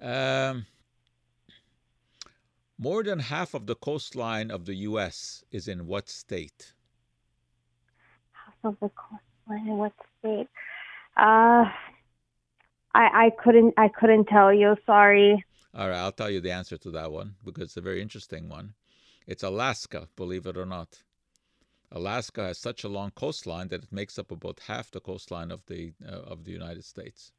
Um, 0.00 0.66
more 2.76 3.04
than 3.04 3.20
half 3.20 3.54
of 3.54 3.66
the 3.66 3.76
coastline 3.76 4.50
of 4.50 4.64
the 4.64 4.74
U.S. 4.90 5.44
is 5.52 5.68
in 5.68 5.86
what 5.86 6.08
state? 6.08 6.74
Of 8.64 8.76
the 8.80 8.90
coastline 8.90 9.66
in 9.66 9.76
what 9.76 9.92
state? 10.20 10.46
Uh, 11.16 11.66
I 12.94 12.94
I 12.94 13.30
couldn't 13.42 13.74
I 13.76 13.88
couldn't 13.88 14.26
tell 14.26 14.52
you. 14.52 14.76
Sorry. 14.86 15.44
All 15.74 15.88
right, 15.88 15.98
I'll 15.98 16.12
tell 16.12 16.30
you 16.30 16.40
the 16.40 16.52
answer 16.52 16.78
to 16.78 16.90
that 16.92 17.10
one 17.10 17.34
because 17.44 17.64
it's 17.64 17.76
a 17.76 17.80
very 17.80 18.00
interesting 18.02 18.48
one. 18.48 18.74
It's 19.26 19.42
Alaska, 19.42 20.06
believe 20.16 20.46
it 20.46 20.56
or 20.56 20.66
not. 20.66 21.02
Alaska 21.90 22.44
has 22.44 22.58
such 22.58 22.84
a 22.84 22.88
long 22.88 23.10
coastline 23.10 23.66
that 23.68 23.82
it 23.84 23.92
makes 23.92 24.18
up 24.18 24.30
about 24.30 24.60
half 24.66 24.90
the 24.90 25.00
coastline 25.00 25.50
of 25.50 25.64
the 25.66 25.92
uh, 26.06 26.12
of 26.12 26.44
the 26.44 26.52
United 26.52 26.84
States. 26.84 27.32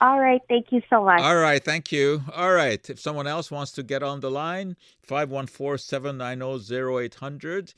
All 0.00 0.18
right, 0.18 0.40
thank 0.48 0.72
you 0.72 0.82
so 0.90 1.04
much. 1.04 1.20
All 1.20 1.36
right, 1.36 1.64
thank 1.64 1.92
you. 1.92 2.24
All 2.34 2.52
right, 2.52 2.90
if 2.90 2.98
someone 2.98 3.28
else 3.28 3.52
wants 3.52 3.70
to 3.72 3.84
get 3.84 4.02
on 4.02 4.18
the 4.18 4.32
line, 4.32 4.74
514-790-0800, 5.06 7.74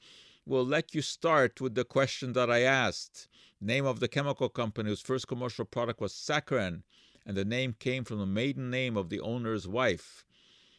we'll 0.46 0.66
let 0.66 0.94
you 0.94 1.02
start 1.02 1.61
with 1.61 1.74
the 1.74 1.85
question 1.85 2.33
that 2.35 2.50
I 2.50 2.61
asked. 2.61 3.28
Name 3.61 3.87
of 3.87 4.00
the 4.00 4.09
chemical 4.09 4.48
company 4.48 4.90
whose 4.90 5.00
first 5.00 5.28
commercial 5.28 5.64
product 5.64 6.00
was 6.00 6.12
saccharin, 6.12 6.83
and 7.24 7.37
the 7.37 7.44
name 7.44 7.74
came 7.78 8.04
from 8.04 8.18
the 8.18 8.26
maiden 8.26 8.70
name 8.70 8.96
of 8.96 9.09
the 9.09 9.20
owner's 9.20 9.66
wife. 9.66 10.24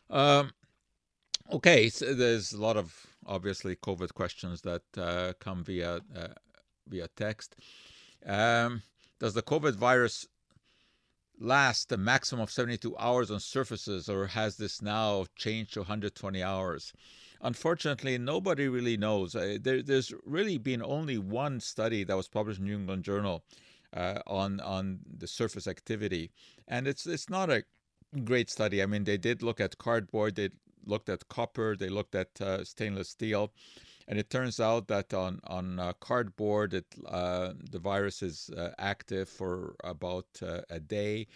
Um, 0.09 0.53
okay, 1.51 1.89
so 1.89 2.13
there's 2.13 2.53
a 2.53 2.61
lot 2.61 2.77
of 2.77 3.07
obviously 3.25 3.75
COVID 3.75 4.13
questions 4.13 4.61
that 4.61 4.83
uh, 4.97 5.33
come 5.39 5.63
via 5.63 5.99
uh, 6.15 6.27
via 6.87 7.07
text. 7.15 7.55
Um, 8.25 8.81
does 9.19 9.33
the 9.33 9.41
COVID 9.41 9.75
virus 9.75 10.27
last 11.41 11.91
a 11.91 11.97
maximum 11.97 12.43
of 12.43 12.51
72 12.51 12.95
hours 12.97 13.31
on 13.31 13.39
surfaces, 13.39 14.07
or 14.07 14.27
has 14.27 14.57
this 14.57 14.81
now 14.81 15.25
changed 15.35 15.73
to 15.73 15.79
120 15.79 16.43
hours? 16.43 16.93
Unfortunately, 17.41 18.17
nobody 18.17 18.67
really 18.67 18.97
knows. 18.97 19.35
Uh, 19.35 19.57
there, 19.59 19.81
there's 19.81 20.13
really 20.25 20.59
been 20.59 20.83
only 20.83 21.17
one 21.17 21.59
study 21.59 22.03
that 22.03 22.15
was 22.15 22.27
published 22.27 22.59
in 22.59 22.65
New 22.65 22.75
England 22.75 23.03
Journal 23.03 23.43
uh, 23.93 24.19
on 24.27 24.59
on 24.59 24.99
the 25.17 25.27
surface 25.27 25.67
activity, 25.67 26.31
and 26.67 26.87
it's 26.87 27.07
it's 27.07 27.29
not 27.29 27.49
a 27.49 27.63
great 28.23 28.49
study. 28.49 28.83
I 28.83 28.85
mean, 28.85 29.05
they 29.05 29.17
did 29.17 29.41
look 29.41 29.59
at 29.59 29.79
cardboard, 29.79 30.35
they 30.35 30.49
looked 30.85 31.09
at 31.09 31.27
copper, 31.27 31.75
they 31.75 31.89
looked 31.89 32.13
at 32.13 32.39
uh, 32.39 32.63
stainless 32.63 33.09
steel, 33.09 33.51
and 34.11 34.19
it 34.19 34.29
turns 34.29 34.59
out 34.59 34.89
that 34.89 35.13
on 35.13 35.39
on 35.47 35.79
uh, 35.79 35.93
cardboard, 36.01 36.73
it, 36.73 36.85
uh, 37.07 37.53
the 37.71 37.79
virus 37.79 38.21
is 38.21 38.49
uh, 38.49 38.71
active 38.77 39.29
for 39.29 39.73
about 39.85 40.25
uh, 40.45 40.59
a 40.69 40.81
day. 40.81 41.27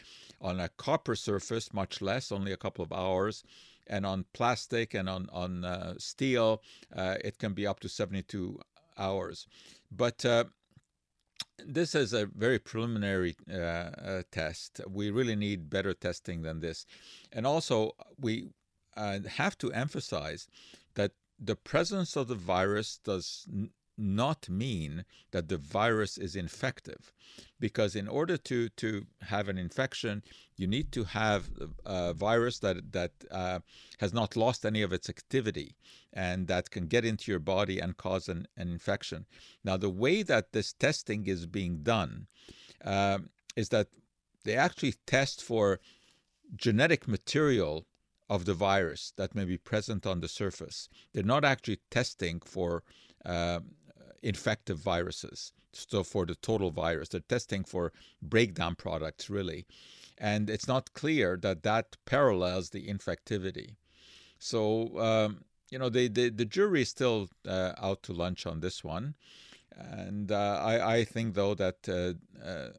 On 0.41 0.59
a 0.59 0.67
copper 0.67 1.15
surface, 1.15 1.73
much 1.73 2.01
less, 2.01 2.33
only 2.33 2.51
a 2.51 2.57
couple 2.57 2.83
of 2.83 2.91
hours. 2.91 3.43
And 3.88 4.05
on 4.05 4.25
plastic 4.33 4.93
and 4.93 5.07
on 5.07 5.29
on 5.31 5.63
uh, 5.63 5.93
steel, 5.97 6.61
it 6.93 7.39
can 7.39 7.53
be 7.53 7.65
up 7.65 7.79
to 7.79 7.88
72 7.88 8.59
hours. 8.97 9.47
But 9.89 10.25
this 11.65 11.95
is 11.95 12.11
a 12.11 12.25
very 12.25 12.59
preliminary 12.59 13.38
uh, 13.49 13.55
uh, 13.55 14.23
test. 14.31 14.81
We 14.89 15.11
really 15.11 15.38
need 15.38 15.69
better 15.69 15.93
testing 15.93 16.41
than 16.41 16.59
this. 16.59 16.85
And 17.31 17.47
also, 17.47 17.93
we 18.19 18.49
uh, 18.97 19.19
have 19.38 19.57
to 19.59 19.71
emphasize 19.71 20.49
that 20.95 21.11
the 21.39 21.55
presence 21.55 22.15
of 22.15 22.27
the 22.27 22.35
virus 22.35 22.99
does 23.03 23.47
not 23.97 24.49
mean 24.49 25.05
that 25.31 25.47
the 25.47 25.57
virus 25.57 26.17
is 26.17 26.35
infective 26.35 27.13
because 27.59 27.95
in 27.95 28.07
order 28.07 28.35
to 28.35 28.67
to 28.69 29.05
have 29.21 29.47
an 29.47 29.57
infection 29.57 30.21
you 30.57 30.67
need 30.67 30.91
to 30.91 31.03
have 31.05 31.49
a 31.85 32.13
virus 32.13 32.59
that 32.59 32.91
that 32.91 33.11
uh, 33.31 33.59
has 33.99 34.13
not 34.13 34.35
lost 34.35 34.65
any 34.65 34.81
of 34.81 34.91
its 34.91 35.09
activity 35.09 35.75
and 36.11 36.47
that 36.47 36.69
can 36.71 36.87
get 36.87 37.05
into 37.05 37.31
your 37.31 37.39
body 37.39 37.79
and 37.79 37.97
cause 37.97 38.27
an, 38.29 38.47
an 38.57 38.69
infection. 38.69 39.25
Now 39.63 39.77
the 39.77 39.89
way 39.89 40.23
that 40.23 40.51
this 40.51 40.73
testing 40.73 41.27
is 41.27 41.45
being 41.45 41.83
done 41.83 42.27
uh, 42.83 43.19
is 43.55 43.69
that 43.69 43.87
they 44.43 44.55
actually 44.55 44.95
test 45.05 45.41
for 45.41 45.79
genetic 46.55 47.07
material 47.07 47.85
of 48.29 48.45
the 48.45 48.53
virus 48.53 49.13
that 49.17 49.35
may 49.35 49.45
be 49.45 49.57
present 49.57 50.05
on 50.05 50.19
the 50.19 50.27
surface. 50.27 50.89
They're 51.13 51.23
not 51.23 51.45
actually 51.45 51.79
testing 51.91 52.39
for 52.39 52.83
uh, 53.25 53.59
infective 54.23 54.79
viruses, 54.79 55.53
so 55.73 56.03
for 56.03 56.25
the 56.25 56.35
total 56.35 56.71
virus. 56.71 57.09
They're 57.09 57.21
testing 57.21 57.63
for 57.63 57.93
breakdown 58.21 58.75
products, 58.75 59.29
really. 59.29 59.65
And 60.17 60.49
it's 60.49 60.67
not 60.67 60.93
clear 60.93 61.38
that 61.41 61.63
that 61.63 61.97
parallels 62.05 62.69
the 62.69 62.88
infectivity. 62.88 63.75
So, 64.39 64.97
um, 64.99 65.43
you 65.69 65.77
know, 65.77 65.89
the, 65.89 66.07
the, 66.07 66.45
jury 66.45 66.83
is 66.83 66.89
still 66.89 67.29
uh, 67.47 67.73
out 67.77 68.03
to 68.03 68.13
lunch 68.13 68.45
on 68.45 68.59
this 68.59 68.83
one. 68.83 69.15
And 69.77 70.31
uh, 70.31 70.61
I, 70.63 70.97
I 70.97 71.03
think, 71.03 71.33
though, 71.35 71.53
that 71.55 71.89
uh, 71.89 72.45
uh, 72.47 72.69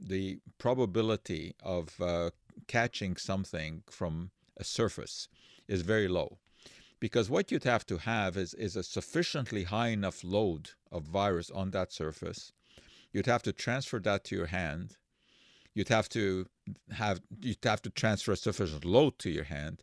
the 0.00 0.38
probability 0.58 1.54
of 1.62 2.00
uh, 2.00 2.30
catching 2.66 3.16
something 3.16 3.82
from 3.90 4.30
a 4.56 4.64
surface 4.64 5.28
is 5.68 5.82
very 5.82 6.08
low. 6.08 6.38
Because 6.98 7.28
what 7.28 7.50
you'd 7.50 7.64
have 7.64 7.84
to 7.86 7.98
have 7.98 8.36
is, 8.36 8.54
is 8.54 8.74
a 8.74 8.82
sufficiently 8.82 9.64
high 9.64 9.88
enough 9.88 10.24
load 10.24 10.70
of 10.90 11.04
virus 11.04 11.50
on 11.50 11.70
that 11.72 11.92
surface. 11.92 12.52
You'd 13.12 13.26
have 13.26 13.42
to 13.42 13.52
transfer 13.52 13.98
that 14.00 14.24
to 14.24 14.36
your 14.36 14.46
hand. 14.46 14.96
You'd 15.74 15.88
have 15.88 16.08
to 16.10 16.46
have 16.90 17.20
you'd 17.40 17.64
have 17.64 17.82
to 17.82 17.90
transfer 17.90 18.32
a 18.32 18.36
sufficient 18.36 18.84
load 18.84 19.18
to 19.18 19.30
your 19.30 19.44
hand. 19.44 19.82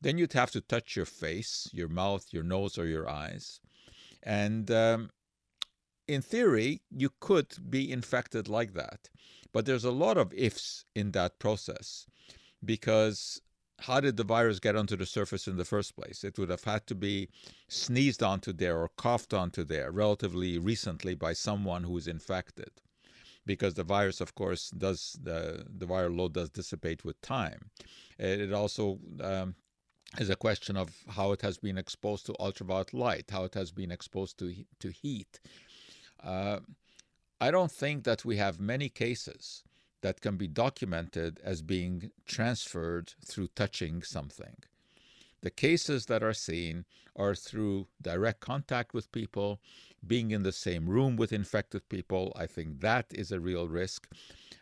Then 0.00 0.18
you'd 0.18 0.32
have 0.32 0.50
to 0.52 0.60
touch 0.60 0.96
your 0.96 1.06
face, 1.06 1.68
your 1.72 1.88
mouth, 1.88 2.26
your 2.32 2.42
nose, 2.42 2.76
or 2.76 2.86
your 2.86 3.08
eyes. 3.08 3.60
And 4.22 4.68
um, 4.70 5.10
in 6.08 6.22
theory, 6.22 6.82
you 6.90 7.10
could 7.20 7.70
be 7.70 7.92
infected 7.92 8.48
like 8.48 8.74
that. 8.74 9.08
But 9.52 9.64
there's 9.66 9.84
a 9.84 9.92
lot 9.92 10.16
of 10.16 10.32
ifs 10.34 10.84
in 10.94 11.12
that 11.12 11.38
process 11.38 12.06
because 12.64 13.40
how 13.80 14.00
did 14.00 14.16
the 14.16 14.24
virus 14.24 14.58
get 14.58 14.76
onto 14.76 14.96
the 14.96 15.06
surface 15.06 15.46
in 15.46 15.56
the 15.56 15.64
first 15.64 15.94
place? 15.94 16.24
It 16.24 16.38
would 16.38 16.50
have 16.50 16.64
had 16.64 16.86
to 16.88 16.94
be 16.94 17.28
sneezed 17.68 18.22
onto 18.22 18.52
there 18.52 18.78
or 18.78 18.90
coughed 18.96 19.32
onto 19.32 19.64
there 19.64 19.90
relatively 19.92 20.58
recently 20.58 21.14
by 21.14 21.32
someone 21.32 21.84
who 21.84 21.96
is 21.96 22.08
infected. 22.08 22.70
Because 23.46 23.74
the 23.74 23.84
virus, 23.84 24.20
of 24.20 24.34
course, 24.34 24.70
does 24.70 25.18
the, 25.22 25.64
the 25.68 25.86
viral 25.86 26.18
load 26.18 26.34
does 26.34 26.50
dissipate 26.50 27.04
with 27.04 27.20
time. 27.22 27.70
It 28.18 28.52
also 28.52 28.98
um, 29.22 29.54
is 30.18 30.28
a 30.28 30.36
question 30.36 30.76
of 30.76 30.90
how 31.08 31.32
it 31.32 31.40
has 31.42 31.56
been 31.56 31.78
exposed 31.78 32.26
to 32.26 32.34
ultraviolet 32.38 32.92
light, 32.92 33.30
how 33.30 33.44
it 33.44 33.54
has 33.54 33.70
been 33.70 33.90
exposed 33.90 34.38
to 34.40 34.54
to 34.80 34.90
heat. 34.90 35.40
Uh, 36.22 36.58
I 37.40 37.50
don't 37.50 37.72
think 37.72 38.04
that 38.04 38.24
we 38.24 38.36
have 38.36 38.58
many 38.60 38.88
cases 38.88 39.62
that 40.00 40.20
can 40.20 40.36
be 40.36 40.48
documented 40.48 41.40
as 41.42 41.62
being 41.62 42.10
transferred 42.26 43.14
through 43.24 43.48
touching 43.54 44.02
something. 44.02 44.56
The 45.40 45.50
cases 45.50 46.06
that 46.06 46.22
are 46.22 46.34
seen 46.34 46.84
are 47.14 47.34
through 47.34 47.86
direct 48.02 48.40
contact 48.40 48.92
with 48.92 49.12
people, 49.12 49.60
being 50.06 50.30
in 50.30 50.42
the 50.42 50.52
same 50.52 50.88
room 50.88 51.16
with 51.16 51.32
infected 51.32 51.88
people. 51.88 52.32
I 52.36 52.46
think 52.46 52.80
that 52.80 53.06
is 53.10 53.30
a 53.30 53.40
real 53.40 53.68
risk. 53.68 54.08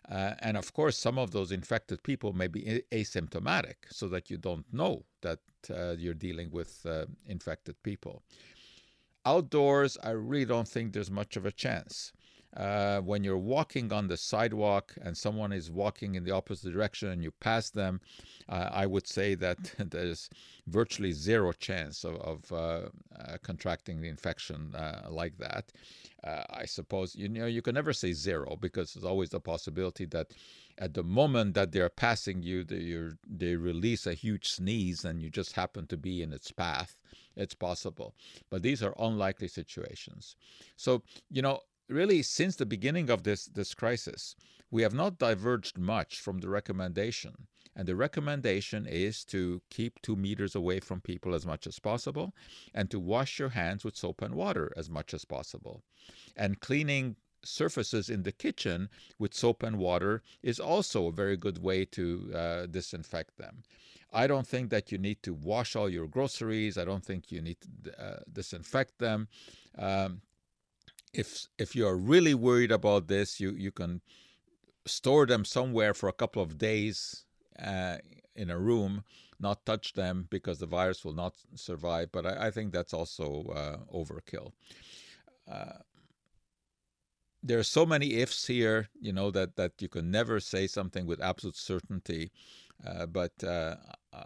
Uh, 0.09 0.35
and 0.41 0.57
of 0.57 0.73
course, 0.73 0.99
some 0.99 1.19
of 1.19 1.31
those 1.31 1.51
infected 1.51 2.03
people 2.03 2.33
may 2.33 2.47
be 2.47 2.83
asymptomatic, 2.93 3.75
so 3.91 4.09
that 4.09 4.31
you 4.31 4.37
don't 4.37 4.67
know 4.73 5.05
that 5.23 5.41
uh, 5.71 5.95
you're 5.99 6.15
dealing 6.15 6.51
with 6.51 6.85
uh, 6.87 7.07
infected 7.27 7.83
people. 7.83 8.23
Outdoors, 9.25 9.99
I 10.03 10.11
really 10.11 10.45
don't 10.45 10.69
think 10.69 10.93
there's 10.93 11.11
much 11.11 11.37
of 11.37 11.45
a 11.47 11.53
chance. 11.53 12.13
Uh, 12.57 13.01
when 13.01 13.23
you're 13.23 13.37
walking 13.37 13.93
on 13.93 14.09
the 14.09 14.17
sidewalk 14.17 14.95
and 15.03 15.17
someone 15.17 15.53
is 15.53 15.71
walking 15.71 16.15
in 16.15 16.25
the 16.25 16.31
opposite 16.31 16.73
direction 16.73 17.11
and 17.11 17.23
you 17.23 17.31
pass 17.31 17.69
them, 17.69 18.01
uh, 18.49 18.71
I 18.73 18.87
would 18.87 19.07
say 19.07 19.35
that 19.35 19.59
there's 19.91 20.31
virtually 20.67 21.13
zero 21.13 21.53
chance 21.53 22.03
of, 22.03 22.17
of 22.17 22.53
uh, 22.53 22.57
uh 22.57 23.37
contracting 23.43 24.01
the 24.01 24.09
infection 24.09 24.75
uh, 24.75 25.07
like 25.11 25.37
that. 25.39 25.71
Uh, 26.25 26.45
I 26.49 26.65
suppose 26.65 27.15
you 27.15 27.29
know 27.29 27.47
you 27.47 27.61
can 27.61 27.75
never 27.75 27.93
say 27.93 28.13
zero 28.13 28.57
because 28.59 28.95
there's 28.95 29.05
always 29.05 29.31
the 29.31 29.41
possibility 29.41 30.07
that 30.07 30.29
at 30.79 30.95
the 30.95 31.05
moment 31.05 31.55
that 31.55 31.73
they're 31.73 31.89
passing 31.89 32.43
you, 32.43 32.63
they, 32.63 32.95
they 33.27 33.57
release 33.57 34.07
a 34.07 34.13
huge 34.13 34.51
sneeze 34.51 35.05
and 35.05 35.23
you 35.23 35.31
just 35.31 35.53
happen 35.53 35.87
to 35.87 35.97
be 35.97 36.23
in 36.23 36.33
its 36.33 36.51
path. 36.51 36.99
It's 37.35 37.55
possible, 37.55 38.15
but 38.51 38.63
these 38.63 38.83
are 38.83 38.95
unlikely 38.99 39.49
situations. 39.49 40.37
So 40.77 41.03
you 41.31 41.43
know 41.43 41.61
really 41.89 42.23
since 42.23 42.57
the 42.57 42.67
beginning 42.67 43.11
of 43.11 43.23
this 43.23 43.47
this 43.47 43.75
crisis, 43.75 44.37
we 44.71 44.83
have 44.83 44.95
not 44.95 45.19
diverged 45.19 45.79
much 45.79 46.21
from 46.21 46.39
the 46.39 46.49
recommendation. 46.49 47.47
And 47.79 47.87
the 47.87 47.95
recommendation 47.95 48.87
is 48.87 49.23
to 49.27 49.61
keep 49.69 50.01
two 50.01 50.17
meters 50.17 50.55
away 50.55 50.81
from 50.81 51.03
people 51.03 51.35
as 51.35 51.45
much 51.45 51.67
as 51.67 51.79
possible 51.79 52.35
and 52.73 52.91
to 52.91 52.99
wash 52.99 53.39
your 53.39 53.51
hands 53.51 53.85
with 53.85 53.97
soap 53.97 54.23
and 54.23 54.35
water 54.35 54.73
as 54.77 54.89
much 54.89 55.13
as 55.13 55.27
possible. 55.27 55.83
And 56.35 56.59
cleaning 56.61 57.17
surfaces 57.45 58.09
in 58.09 58.23
the 58.23 58.33
kitchen 58.33 58.89
with 59.19 59.35
soap 59.35 59.63
and 59.63 59.79
water 59.79 60.23
is 60.43 60.59
also 60.59 61.07
a 61.07 61.13
very 61.13 61.37
good 61.37 61.63
way 61.63 61.85
to 61.85 62.33
uh, 62.35 62.67
disinfect 62.67 63.37
them. 63.37 63.63
I 64.13 64.27
don't 64.27 64.47
think 64.47 64.71
that 64.71 64.91
you 64.91 64.99
need 64.99 65.23
to 65.25 65.35
wash 65.35 65.77
all 65.77 65.89
your 65.89 66.09
groceries. 66.09 66.79
I 66.79 66.85
don't 66.85 67.05
think 67.05 67.31
you 67.31 67.43
need 67.43 67.59
to 67.85 68.03
uh, 68.03 68.21
disinfect 68.33 68.99
them. 68.99 69.29
Um, 69.77 70.23
if 71.13 71.47
if 71.59 71.75
you're 71.75 71.97
really 71.97 72.35
worried 72.35 72.73
about 72.73 73.09
this, 73.09 73.41
you 73.41 73.53
you 73.53 73.73
can 73.73 74.01
store 74.87 75.27
them 75.27 75.45
somewhere 75.45 75.95
for 75.95 76.09
a 76.09 76.13
couple 76.13 76.43
of 76.43 76.59
days 76.59 77.25
uh, 77.59 77.99
in 78.35 78.51
a 78.51 78.59
room, 78.59 79.03
not 79.41 79.65
touch 79.67 79.95
them 79.95 80.27
because 80.31 80.59
the 80.59 80.67
virus 80.67 81.05
will 81.05 81.15
not 81.15 81.35
survive. 81.55 82.11
But 82.13 82.27
I, 82.27 82.47
I 82.47 82.51
think 82.51 82.73
that's 82.73 82.95
also 82.95 83.45
uh, 83.55 83.77
overkill. 83.93 84.53
Uh, 85.51 85.79
there 87.43 87.59
are 87.59 87.63
so 87.63 87.87
many 87.87 88.15
ifs 88.15 88.47
here, 88.47 88.89
you 89.01 89.13
know, 89.13 89.31
that 89.31 89.57
that 89.57 89.73
you 89.81 89.89
can 89.89 90.11
never 90.11 90.41
say 90.41 90.67
something 90.67 91.07
with 91.07 91.23
absolute 91.23 91.57
certainty. 91.57 92.31
Uh, 92.87 93.07
but 93.07 93.33
uh, 93.43 93.77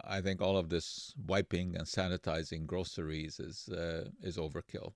I 0.03 0.21
think 0.21 0.41
all 0.41 0.57
of 0.57 0.69
this 0.69 1.13
wiping 1.25 1.75
and 1.75 1.85
sanitizing 1.85 2.65
groceries 2.65 3.39
is 3.39 3.69
uh, 3.69 4.09
is 4.21 4.37
overkill. 4.37 4.93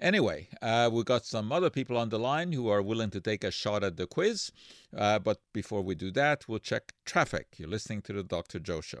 Anyway, 0.00 0.48
uh, 0.60 0.90
we've 0.92 1.04
got 1.04 1.24
some 1.24 1.52
other 1.52 1.70
people 1.70 1.96
on 1.96 2.08
the 2.08 2.18
line 2.18 2.52
who 2.52 2.68
are 2.68 2.82
willing 2.82 3.10
to 3.10 3.20
take 3.20 3.44
a 3.44 3.50
shot 3.50 3.84
at 3.84 3.96
the 3.96 4.06
quiz. 4.06 4.50
Uh, 4.96 5.18
but 5.18 5.40
before 5.52 5.82
we 5.82 5.94
do 5.94 6.10
that, 6.10 6.48
we'll 6.48 6.58
check 6.58 6.92
traffic. 7.04 7.46
You're 7.56 7.68
listening 7.68 8.02
to 8.02 8.12
the 8.12 8.22
Dr. 8.22 8.58
Joe 8.58 8.80
Show. 8.80 9.00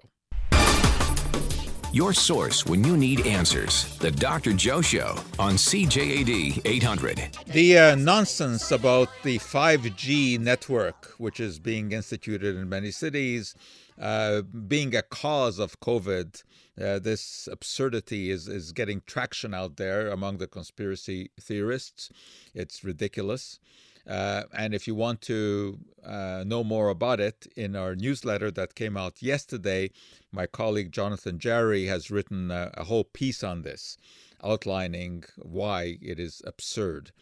Your 1.94 2.12
source 2.12 2.66
when 2.66 2.82
you 2.82 2.96
need 2.96 3.24
answers. 3.24 3.96
The 3.98 4.10
Dr. 4.10 4.52
Joe 4.52 4.80
Show 4.80 5.16
on 5.38 5.54
CJAD 5.54 6.62
800. 6.64 7.38
The 7.46 7.78
uh, 7.78 7.94
nonsense 7.94 8.72
about 8.72 9.10
the 9.22 9.38
5G 9.38 10.40
network, 10.40 11.14
which 11.18 11.38
is 11.38 11.60
being 11.60 11.92
instituted 11.92 12.56
in 12.56 12.68
many 12.68 12.90
cities, 12.90 13.54
uh, 14.00 14.42
being 14.42 14.94
a 14.94 15.02
cause 15.02 15.58
of 15.58 15.80
COVID, 15.80 16.42
uh, 16.80 16.98
this 16.98 17.48
absurdity 17.50 18.30
is, 18.30 18.48
is 18.48 18.72
getting 18.72 19.02
traction 19.06 19.54
out 19.54 19.76
there 19.76 20.08
among 20.08 20.38
the 20.38 20.46
conspiracy 20.46 21.30
theorists. 21.40 22.10
It's 22.54 22.82
ridiculous. 22.82 23.60
Uh, 24.06 24.42
and 24.52 24.74
if 24.74 24.86
you 24.86 24.94
want 24.94 25.22
to 25.22 25.78
uh, 26.04 26.44
know 26.46 26.62
more 26.62 26.88
about 26.88 27.20
it, 27.20 27.46
in 27.56 27.74
our 27.74 27.94
newsletter 27.96 28.50
that 28.50 28.74
came 28.74 28.96
out 28.96 29.22
yesterday, 29.22 29.90
my 30.30 30.46
colleague 30.46 30.92
Jonathan 30.92 31.38
Jarry 31.38 31.86
has 31.86 32.10
written 32.10 32.50
a, 32.50 32.70
a 32.74 32.84
whole 32.84 33.04
piece 33.04 33.42
on 33.42 33.62
this, 33.62 33.96
outlining 34.42 35.24
why 35.36 35.96
it 36.02 36.18
is 36.18 36.42
absurd. 36.44 37.12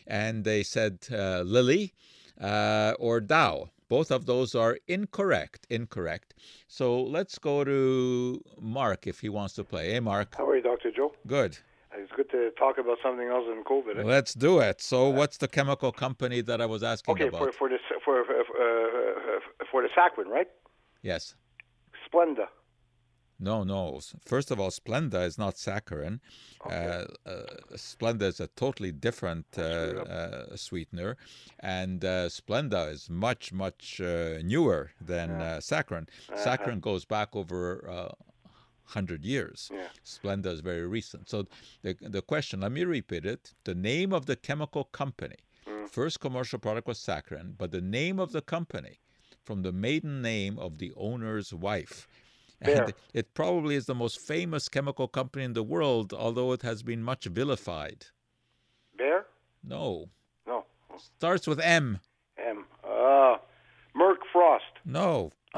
and 0.08 0.43
they 0.43 0.63
said 0.63 1.00
uh, 1.12 1.41
Lilly 1.41 1.93
uh, 2.39 2.93
or 3.00 3.19
Dow. 3.19 3.69
Both 3.88 4.10
of 4.10 4.26
those 4.26 4.56
are 4.56 4.80
incorrect. 4.88 5.67
Incorrect. 5.69 6.34
So 6.67 7.02
let's 7.04 7.38
go 7.38 7.63
to 7.63 8.41
Mark 8.60 9.06
if 9.06 9.19
he 9.19 9.30
wants 9.30 9.54
to 9.56 9.63
play. 9.63 9.91
Hey, 9.91 10.00
Mark. 10.00 10.36
How 10.36 10.48
are 10.48 10.56
you, 10.56 10.63
Dr. 10.63 10.91
Joe? 10.91 11.13
Good. 11.28 11.60
It's 11.98 12.12
good 12.12 12.30
to 12.32 12.52
talk 12.52 12.78
about 12.78 12.98
something 13.02 13.28
else 13.28 13.45
than 13.48 13.63
COVID. 13.63 14.00
Eh? 14.00 14.04
Let's 14.04 14.34
do 14.34 14.60
it. 14.60 14.82
So, 14.82 15.10
what's 15.10 15.38
the 15.38 15.48
chemical 15.48 15.91
company 15.91 16.41
that 16.41 16.60
I 16.60 16.65
was 16.65 16.84
asking 16.84 17.13
okay, 17.13 17.28
about? 17.28 17.43
Okay, 17.43 17.52
for 17.52 17.58
for 17.58 17.69
the 17.69 17.78
for 18.04 18.19
uh, 18.19 18.85
for 19.76 19.82
the 19.82 19.90
saccharin, 19.90 20.30
right? 20.30 20.48
Yes. 21.02 21.36
Splenda. 22.08 22.48
No, 23.38 23.66
no. 23.66 24.00
First 24.26 24.50
of 24.50 24.58
all, 24.58 24.70
Splenda 24.70 25.26
is 25.26 25.38
not 25.38 25.56
saccharin. 25.56 26.22
Okay. 26.66 27.06
Uh, 27.26 27.30
uh, 27.30 27.46
Splenda 27.74 28.22
is 28.22 28.40
a 28.40 28.48
totally 28.56 28.94
different 28.94 29.46
uh, 29.58 29.62
uh 29.62 30.56
sweetener, 30.56 31.18
and 31.60 32.06
uh, 32.06 32.30
Splenda 32.30 32.90
is 32.90 33.10
much, 33.10 33.52
much 33.52 34.00
uh, 34.00 34.40
newer 34.44 34.92
than 35.02 35.30
yeah. 35.30 35.60
saccharin. 35.72 36.06
-huh. 36.08 36.44
Saccharin 36.46 36.80
goes 36.80 37.04
back 37.06 37.36
over 37.36 37.62
hundred 38.98 39.22
years. 39.26 39.70
Yeah. 39.74 39.90
Splenda 40.04 40.50
is 40.56 40.62
very 40.62 40.88
recent. 41.00 41.24
So 41.28 41.38
the 41.84 41.92
the 42.16 42.24
question, 42.32 42.62
let 42.62 42.72
me 42.72 42.84
repeat 42.98 43.26
it: 43.26 43.54
the 43.64 43.76
name 43.92 44.16
of 44.18 44.24
the 44.26 44.38
chemical 44.48 44.84
company. 45.02 45.40
Mm. 45.68 45.90
First 45.90 46.16
commercial 46.20 46.60
product 46.60 46.88
was 46.88 47.00
saccharin, 47.08 47.48
but 47.58 47.70
the 47.72 47.86
name 48.00 48.18
of 48.26 48.30
the 48.32 48.42
company, 48.56 48.96
from 49.46 49.62
the 49.62 49.72
maiden 49.72 50.22
name 50.22 50.58
of 50.60 50.80
the 50.80 50.92
owner's 50.98 51.54
wife. 51.54 52.08
And 52.62 52.94
it 53.14 53.34
probably 53.34 53.76
is 53.76 53.86
the 53.86 53.96
most 53.96 54.20
famous 54.20 54.68
chemical 54.70 55.08
company 55.08 55.46
in 55.46 55.54
the 55.54 55.64
world, 55.64 56.14
although 56.14 56.52
it 56.52 56.64
has 56.64 56.84
been 56.84 57.04
much 57.04 57.26
vilified. 57.26 58.08
Bayer? 58.98 59.26
No. 59.64 60.10
No. 60.48 60.66
Starts 61.18 61.48
with 61.48 61.60
M. 61.60 62.00
M. 62.38 62.66
Uh, 62.84 63.38
Merck 63.96 64.22
Frosst. 64.34 64.62
No. 64.84 65.32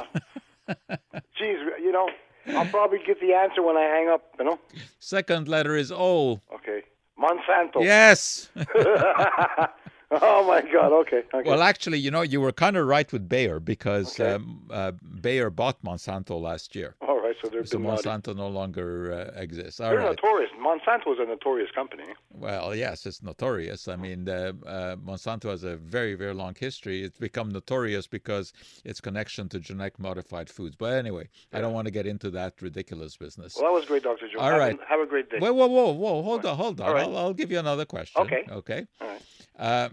Jeez, 0.69 1.60
you 1.80 1.91
know, 1.91 2.10
I'll 2.47 2.65
probably 2.65 3.00
get 3.06 3.21
the 3.21 3.34
answer 3.34 3.62
when 3.62 3.78
I 3.78 3.84
hang 3.84 4.10
up, 4.10 4.23
you 4.39 4.45
know? 4.45 4.60
Second 5.00 5.47
letter 5.47 5.76
is 5.76 5.91
O. 5.91 6.41
Okay. 6.54 6.82
Monsanto. 7.17 7.82
Yes. 7.82 8.50
oh 10.21 10.47
my 10.47 10.61
God. 10.61 10.93
Okay. 10.93 11.23
okay. 11.33 11.49
Well, 11.49 11.61
actually, 11.61 11.99
you 11.99 12.11
know, 12.11 12.21
you 12.21 12.39
were 12.39 12.53
kind 12.53 12.77
of 12.77 12.87
right 12.87 13.11
with 13.11 13.27
Bayer 13.27 13.59
because 13.59 14.17
okay. 14.19 14.35
um, 14.35 14.67
uh, 14.71 14.91
Bayer 15.21 15.49
bought 15.49 15.81
Monsanto 15.83 16.39
last 16.39 16.75
year. 16.75 16.95
All 17.01 17.19
right. 17.21 17.35
So 17.41 17.49
they're 17.49 17.65
So. 17.65 17.77
Monsanto 17.77 18.33
no 18.35 18.47
longer 18.47 19.31
uh, 19.35 19.41
exists. 19.41 19.81
All 19.81 19.89
They're 19.89 19.99
right. 19.99 20.09
notorious. 20.09 20.49
Monsanto 20.59 21.13
is 21.13 21.19
a 21.19 21.25
notorious 21.25 21.69
company. 21.71 22.05
Well, 22.31 22.73
yes, 22.73 23.05
it's 23.05 23.21
notorious. 23.21 23.87
I 23.89 23.97
mean, 23.97 24.29
uh, 24.29 24.53
uh, 24.65 24.95
Monsanto 24.95 25.49
has 25.49 25.63
a 25.63 25.75
very, 25.75 26.15
very 26.15 26.33
long 26.33 26.55
history. 26.57 27.03
It's 27.03 27.19
become 27.19 27.49
notorious 27.49 28.07
because 28.07 28.53
its 28.85 29.01
connection 29.01 29.49
to 29.49 29.59
genetic 29.59 29.99
modified 29.99 30.49
foods. 30.49 30.75
But 30.77 30.93
anyway, 30.93 31.27
I 31.51 31.59
don't 31.59 31.73
want 31.73 31.85
to 31.85 31.91
get 31.91 32.07
into 32.07 32.29
that 32.31 32.61
ridiculous 32.61 33.17
business. 33.17 33.55
Well, 33.55 33.65
that 33.65 33.73
was 33.73 33.85
great, 33.85 34.03
Dr. 34.03 34.29
Joe. 34.29 34.39
All 34.39 34.51
have, 34.51 34.59
right. 34.59 34.79
A, 34.79 34.85
have 34.85 35.01
a 35.01 35.05
great 35.05 35.29
day. 35.29 35.39
Whoa, 35.39 35.51
whoa, 35.51 35.67
whoa, 35.67 35.91
whoa! 35.91 36.23
Hold 36.23 36.45
on, 36.45 36.55
hold 36.55 36.81
on. 36.81 36.93
Right. 36.93 37.03
I'll, 37.03 37.17
I'll 37.17 37.33
give 37.33 37.51
you 37.51 37.59
another 37.59 37.85
question. 37.85 38.21
Okay. 38.21 38.45
Okay. 38.49 38.87
All 39.01 39.07
right. 39.07 39.21
Uh, 39.57 39.89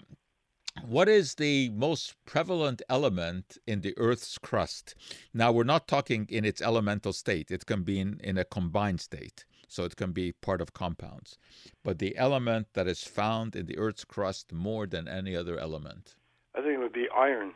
what 0.82 1.08
is 1.08 1.36
the 1.36 1.70
most 1.70 2.14
prevalent 2.26 2.82
element 2.88 3.58
in 3.66 3.80
the 3.80 3.94
Earth's 3.96 4.38
crust? 4.38 4.94
Now, 5.32 5.52
we're 5.52 5.64
not 5.64 5.86
talking 5.86 6.26
in 6.28 6.44
its 6.44 6.60
elemental 6.60 7.12
state. 7.12 7.50
It 7.50 7.64
can 7.66 7.82
be 7.84 8.00
in, 8.00 8.20
in 8.22 8.36
a 8.38 8.44
combined 8.44 9.00
state, 9.00 9.44
so 9.68 9.84
it 9.84 9.96
can 9.96 10.12
be 10.12 10.32
part 10.32 10.60
of 10.60 10.72
compounds. 10.72 11.38
But 11.84 12.00
the 12.00 12.16
element 12.16 12.68
that 12.74 12.88
is 12.88 13.04
found 13.04 13.54
in 13.54 13.66
the 13.66 13.78
Earth's 13.78 14.04
crust 14.04 14.52
more 14.52 14.86
than 14.86 15.06
any 15.06 15.36
other 15.36 15.58
element, 15.58 16.16
I 16.56 16.60
think 16.60 16.74
it 16.74 16.78
would 16.78 16.92
be 16.92 17.08
iron. 17.14 17.52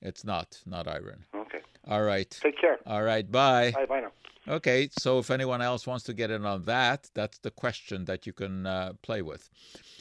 it's 0.00 0.24
not, 0.24 0.62
not 0.66 0.88
iron. 0.88 1.24
Okay. 1.34 1.60
All 1.86 2.02
right. 2.02 2.30
Take 2.42 2.58
care. 2.58 2.78
All 2.86 3.02
right. 3.02 3.30
Bye. 3.30 3.72
Bye 3.72 3.86
bye 3.86 4.00
now. 4.00 4.12
Okay, 4.46 4.90
so 4.98 5.18
if 5.18 5.30
anyone 5.30 5.62
else 5.62 5.86
wants 5.86 6.04
to 6.04 6.12
get 6.12 6.30
in 6.30 6.44
on 6.44 6.64
that, 6.64 7.08
that's 7.14 7.38
the 7.38 7.50
question 7.50 8.04
that 8.04 8.26
you 8.26 8.32
can 8.34 8.66
uh, 8.66 8.92
play 9.00 9.22
with. 9.22 9.48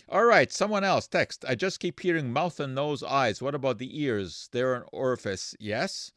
All 0.10 0.25
right, 0.25 0.51
someone 0.51 0.84
else 0.84 1.08
text. 1.08 1.45
I 1.47 1.56
just 1.56 1.79
keep 1.79 1.99
hearing 2.01 2.34
mouth 2.34 2.60
and 2.60 2.75
nose, 2.75 3.03
eyes. 3.03 3.41
What 3.41 3.56
about 3.56 3.77
the 3.77 4.01
ears? 4.01 4.49
They're 4.51 4.75
an 4.75 4.84
orifice. 4.91 5.56
Yes. 5.60 6.12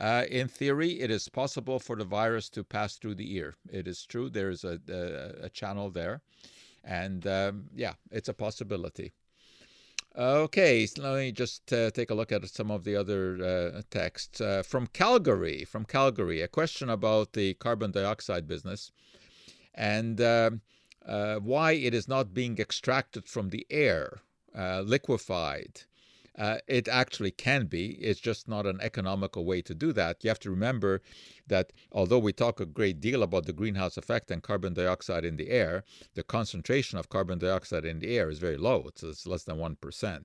Uh, 0.00 0.24
in 0.30 0.48
theory, 0.48 1.00
it 1.00 1.10
is 1.10 1.28
possible 1.28 1.78
for 1.78 1.96
the 1.96 2.04
virus 2.04 2.48
to 2.50 2.64
pass 2.64 2.96
through 2.96 3.16
the 3.16 3.34
ear. 3.34 3.54
It 3.70 3.86
is 3.86 4.06
true. 4.06 4.30
There 4.30 4.50
is 4.50 4.64
a, 4.64 4.80
a, 4.88 5.46
a 5.46 5.48
channel 5.50 5.90
there. 5.90 6.22
And 6.82 7.26
um, 7.26 7.64
yeah, 7.74 7.94
it's 8.10 8.28
a 8.28 8.34
possibility. 8.34 9.12
Okay, 10.18 10.86
so 10.86 11.02
let 11.02 11.18
me 11.18 11.30
just 11.30 11.70
uh, 11.74 11.90
take 11.90 12.08
a 12.08 12.14
look 12.14 12.32
at 12.32 12.48
some 12.48 12.70
of 12.70 12.84
the 12.84 12.96
other 12.96 13.74
uh, 13.76 13.82
texts. 13.90 14.40
Uh, 14.40 14.62
from 14.62 14.86
Calgary, 14.86 15.66
from 15.66 15.84
Calgary, 15.84 16.40
a 16.40 16.48
question 16.48 16.88
about 16.88 17.34
the 17.34 17.52
carbon 17.54 17.90
dioxide 17.90 18.48
business 18.48 18.90
and 19.74 20.18
um, 20.22 20.62
uh, 21.06 21.36
why 21.36 21.72
it 21.72 21.92
is 21.92 22.08
not 22.08 22.32
being 22.32 22.56
extracted 22.58 23.28
from 23.28 23.50
the 23.50 23.66
air, 23.68 24.20
uh, 24.56 24.80
liquefied. 24.80 25.82
Uh, 26.38 26.58
it 26.66 26.86
actually 26.88 27.30
can 27.30 27.66
be. 27.66 27.92
It's 27.92 28.20
just 28.20 28.46
not 28.46 28.66
an 28.66 28.78
economical 28.82 29.44
way 29.44 29.62
to 29.62 29.74
do 29.74 29.92
that. 29.94 30.22
You 30.22 30.28
have 30.28 30.40
to 30.40 30.50
remember 30.50 31.00
that 31.46 31.72
although 31.92 32.18
we 32.18 32.32
talk 32.32 32.60
a 32.60 32.66
great 32.66 33.00
deal 33.00 33.22
about 33.22 33.46
the 33.46 33.52
greenhouse 33.52 33.96
effect 33.96 34.30
and 34.30 34.42
carbon 34.42 34.74
dioxide 34.74 35.24
in 35.24 35.36
the 35.36 35.48
air, 35.48 35.84
the 36.14 36.22
concentration 36.22 36.98
of 36.98 37.08
carbon 37.08 37.38
dioxide 37.38 37.84
in 37.84 38.00
the 38.00 38.16
air 38.16 38.28
is 38.28 38.38
very 38.38 38.58
low. 38.58 38.84
It's, 38.88 39.02
it's 39.02 39.26
less 39.26 39.44
than 39.44 39.56
1%. 39.56 40.24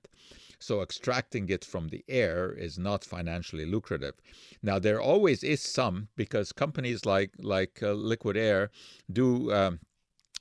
So 0.58 0.80
extracting 0.80 1.48
it 1.48 1.64
from 1.64 1.88
the 1.88 2.04
air 2.08 2.52
is 2.52 2.78
not 2.78 3.04
financially 3.04 3.66
lucrative. 3.66 4.14
Now 4.62 4.78
there 4.78 5.00
always 5.00 5.42
is 5.42 5.60
some 5.60 6.08
because 6.14 6.52
companies 6.52 7.04
like 7.04 7.32
like 7.38 7.82
uh, 7.82 7.92
Liquid 7.92 8.36
Air 8.36 8.70
do 9.10 9.52
um, 9.52 9.80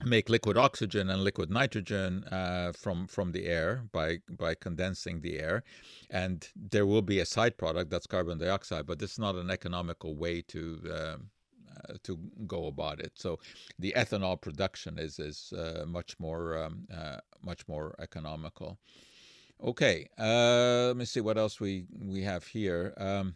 make 0.04 0.30
liquid 0.30 0.58
oxygen 0.58 1.10
and 1.10 1.23
liquid 1.23 1.49
nitrogen 1.49 2.23
uh, 2.25 2.71
from 2.71 3.08
from 3.08 3.32
the 3.32 3.45
air 3.45 3.84
by 3.91 4.19
by 4.38 4.56
condensing 4.56 5.21
the 5.21 5.39
air, 5.39 5.63
and 6.10 6.47
there 6.56 6.86
will 6.86 7.01
be 7.01 7.19
a 7.19 7.25
side 7.25 7.58
product 7.58 7.89
that's 7.89 8.08
carbon 8.08 8.38
dioxide, 8.38 8.86
but 8.86 9.01
is 9.01 9.19
not 9.19 9.36
an 9.36 9.49
economical 9.49 10.15
way 10.15 10.41
to. 10.41 10.80
Um, 10.93 11.30
uh, 11.89 11.93
to 12.04 12.19
go 12.45 12.67
about 12.67 12.99
it, 12.99 13.13
so 13.15 13.39
the 13.80 13.93
ethanol 13.95 14.39
production 14.39 14.99
is 14.99 15.17
is 15.17 15.54
uh, 15.54 15.84
much 15.88 16.19
more 16.19 16.62
um, 16.62 16.86
uh, 16.93 17.17
much 17.41 17.67
more 17.67 17.95
economical. 17.99 18.77
Okay, 19.63 20.08
uh, 20.19 20.88
let 20.88 20.97
me 20.97 21.06
see 21.06 21.21
what 21.21 21.38
else 21.38 21.60
we 21.60 21.86
we 21.99 22.21
have 22.23 22.45
here. 22.45 22.93
Um, 22.97 23.36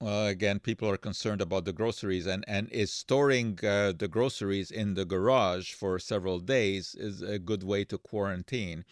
well, 0.00 0.26
again, 0.26 0.58
people 0.60 0.88
are 0.88 0.96
concerned 0.96 1.40
about 1.40 1.64
the 1.64 1.72
groceries, 1.72 2.26
and 2.26 2.44
and 2.48 2.68
is 2.70 2.92
storing 2.92 3.58
uh, 3.62 3.92
the 3.96 4.08
groceries 4.08 4.70
in 4.70 4.94
the 4.94 5.04
garage 5.04 5.72
for 5.72 5.98
several 5.98 6.38
days 6.40 6.94
is 6.94 7.20
a 7.22 7.38
good 7.38 7.62
way 7.62 7.84
to 7.84 7.98
quarantine. 7.98 8.84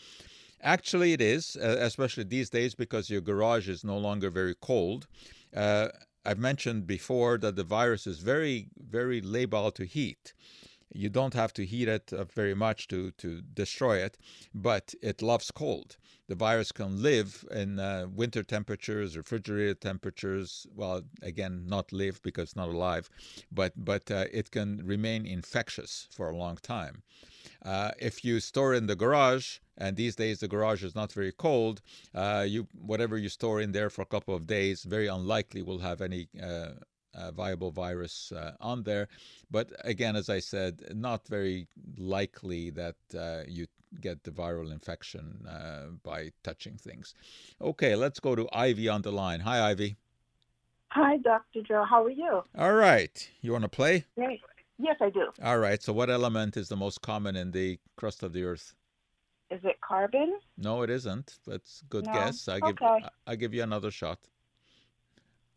Actually, 0.62 1.12
it 1.12 1.20
is, 1.20 1.56
uh, 1.56 1.76
especially 1.80 2.24
these 2.24 2.50
days 2.50 2.74
because 2.74 3.10
your 3.10 3.20
garage 3.20 3.68
is 3.68 3.84
no 3.84 3.98
longer 3.98 4.30
very 4.30 4.54
cold. 4.60 5.06
Uh, 5.54 5.88
I've 6.24 6.38
mentioned 6.38 6.86
before 6.86 7.38
that 7.38 7.56
the 7.56 7.64
virus 7.64 8.06
is 8.06 8.20
very, 8.20 8.68
very 8.78 9.20
labile 9.22 9.74
to 9.74 9.84
heat. 9.84 10.34
You 10.92 11.08
don't 11.08 11.34
have 11.34 11.52
to 11.54 11.66
heat 11.66 11.88
it 11.88 12.12
uh, 12.12 12.24
very 12.24 12.54
much 12.54 12.88
to, 12.88 13.10
to 13.12 13.42
destroy 13.42 13.98
it, 13.98 14.18
but 14.54 14.94
it 15.02 15.22
loves 15.22 15.50
cold. 15.50 15.96
The 16.28 16.34
virus 16.34 16.72
can 16.72 17.02
live 17.02 17.44
in 17.50 17.78
uh, 17.78 18.06
winter 18.10 18.42
temperatures, 18.42 19.16
refrigerated 19.16 19.80
temperatures. 19.80 20.66
Well, 20.74 21.02
again, 21.22 21.64
not 21.66 21.92
live 21.92 22.20
because 22.22 22.50
it's 22.50 22.56
not 22.56 22.68
alive, 22.68 23.08
but 23.50 23.72
but 23.76 24.10
uh, 24.10 24.24
it 24.32 24.50
can 24.50 24.84
remain 24.84 25.26
infectious 25.26 26.08
for 26.10 26.30
a 26.30 26.36
long 26.36 26.56
time. 26.56 27.02
Uh, 27.64 27.92
if 27.98 28.24
you 28.24 28.40
store 28.40 28.74
in 28.74 28.86
the 28.86 28.96
garage, 28.96 29.58
and 29.76 29.96
these 29.96 30.16
days 30.16 30.40
the 30.40 30.48
garage 30.48 30.84
is 30.84 30.94
not 30.94 31.12
very 31.12 31.32
cold, 31.32 31.80
uh, 32.14 32.44
you 32.46 32.66
whatever 32.80 33.16
you 33.16 33.28
store 33.28 33.60
in 33.60 33.72
there 33.72 33.90
for 33.90 34.02
a 34.02 34.06
couple 34.06 34.34
of 34.34 34.46
days, 34.46 34.84
very 34.84 35.06
unlikely 35.06 35.62
will 35.62 35.78
have 35.78 36.00
any 36.00 36.28
uh, 37.14 37.30
viable 37.32 37.70
virus 37.70 38.32
uh, 38.32 38.52
on 38.60 38.82
there. 38.82 39.08
But 39.50 39.72
again, 39.84 40.16
as 40.16 40.28
I 40.28 40.40
said, 40.40 40.82
not 40.94 41.26
very 41.28 41.66
likely 41.96 42.70
that 42.70 42.96
uh, 43.16 43.42
you 43.46 43.66
get 44.00 44.22
the 44.24 44.30
viral 44.30 44.70
infection 44.72 45.46
uh, 45.48 45.86
by 46.02 46.32
touching 46.42 46.76
things. 46.76 47.14
Okay, 47.60 47.96
let's 47.96 48.20
go 48.20 48.34
to 48.34 48.48
Ivy 48.52 48.88
on 48.88 49.02
the 49.02 49.12
line. 49.12 49.40
Hi, 49.40 49.70
Ivy. 49.70 49.96
Hi, 50.90 51.18
Dr. 51.18 51.62
Joe. 51.62 51.84
How 51.88 52.04
are 52.04 52.10
you? 52.10 52.42
All 52.56 52.74
right. 52.74 53.30
You 53.42 53.52
want 53.52 53.62
to 53.64 53.68
play? 53.68 54.04
Great. 54.16 54.40
Yes, 54.78 54.96
I 55.00 55.10
do. 55.10 55.26
All 55.42 55.58
right. 55.58 55.82
So, 55.82 55.92
what 55.92 56.08
element 56.08 56.56
is 56.56 56.68
the 56.68 56.76
most 56.76 57.02
common 57.02 57.36
in 57.36 57.50
the 57.50 57.78
crust 57.96 58.22
of 58.22 58.32
the 58.32 58.44
Earth? 58.44 58.74
Is 59.50 59.60
it 59.64 59.80
carbon? 59.80 60.38
No, 60.56 60.82
it 60.82 60.90
isn't. 60.90 61.38
That's 61.46 61.80
a 61.82 61.84
good 61.86 62.06
No? 62.06 62.12
guess. 62.12 62.48
I 62.48 62.60
give 62.60 62.70
Okay. 62.80 63.04
I, 63.04 63.32
I 63.32 63.36
give 63.36 63.54
you 63.54 63.62
another 63.62 63.90
shot. 63.90 64.18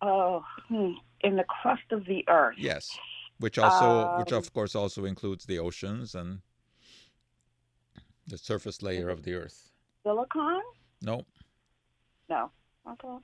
Oh, 0.01 0.43
hmm. 0.67 0.91
in 1.21 1.35
the 1.35 1.43
crust 1.43 1.91
of 1.91 2.05
the 2.05 2.23
earth. 2.27 2.55
Yes, 2.57 2.97
which 3.37 3.57
also, 3.57 4.17
which 4.17 4.31
Um, 4.31 4.39
of 4.39 4.51
course 4.53 4.75
also 4.75 5.05
includes 5.05 5.45
the 5.45 5.59
oceans 5.59 6.15
and 6.15 6.41
the 8.27 8.37
surface 8.37 8.81
layer 8.81 9.09
of 9.09 9.23
the 9.23 9.33
Earth. 9.33 9.71
Silicon? 10.03 10.61
No. 11.01 11.25
No. 12.29 12.51
Okay. 12.87 13.17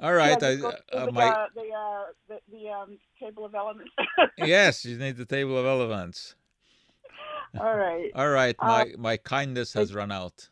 All 0.00 0.12
right. 0.12 0.40
Yeah, 0.40 0.48
I, 0.48 0.96
uh, 0.96 1.06
the, 1.06 1.12
my 1.12 1.28
uh, 1.28 1.46
the, 1.54 1.70
uh, 1.70 2.04
the, 2.28 2.40
the 2.50 2.68
um, 2.68 2.98
table 3.18 3.44
of 3.44 3.54
elements. 3.54 3.92
yes, 4.38 4.84
you 4.84 4.98
need 4.98 5.16
the 5.16 5.24
table 5.24 5.56
of 5.56 5.66
elements. 5.66 6.34
All 7.58 7.76
right. 7.76 8.10
All 8.14 8.30
right, 8.30 8.56
Uh, 8.58 8.66
my 8.66 8.92
my 8.98 9.16
kindness 9.16 9.72
has 9.74 9.94
run 9.94 10.10
out. 10.10 10.48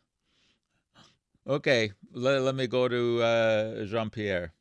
Okay, 1.45 1.91
let, 2.13 2.41
let 2.41 2.55
me 2.55 2.67
go 2.67 2.87
to 2.87 3.21
uh, 3.21 3.85
Jean 3.85 4.09
Pierre. 4.09 4.53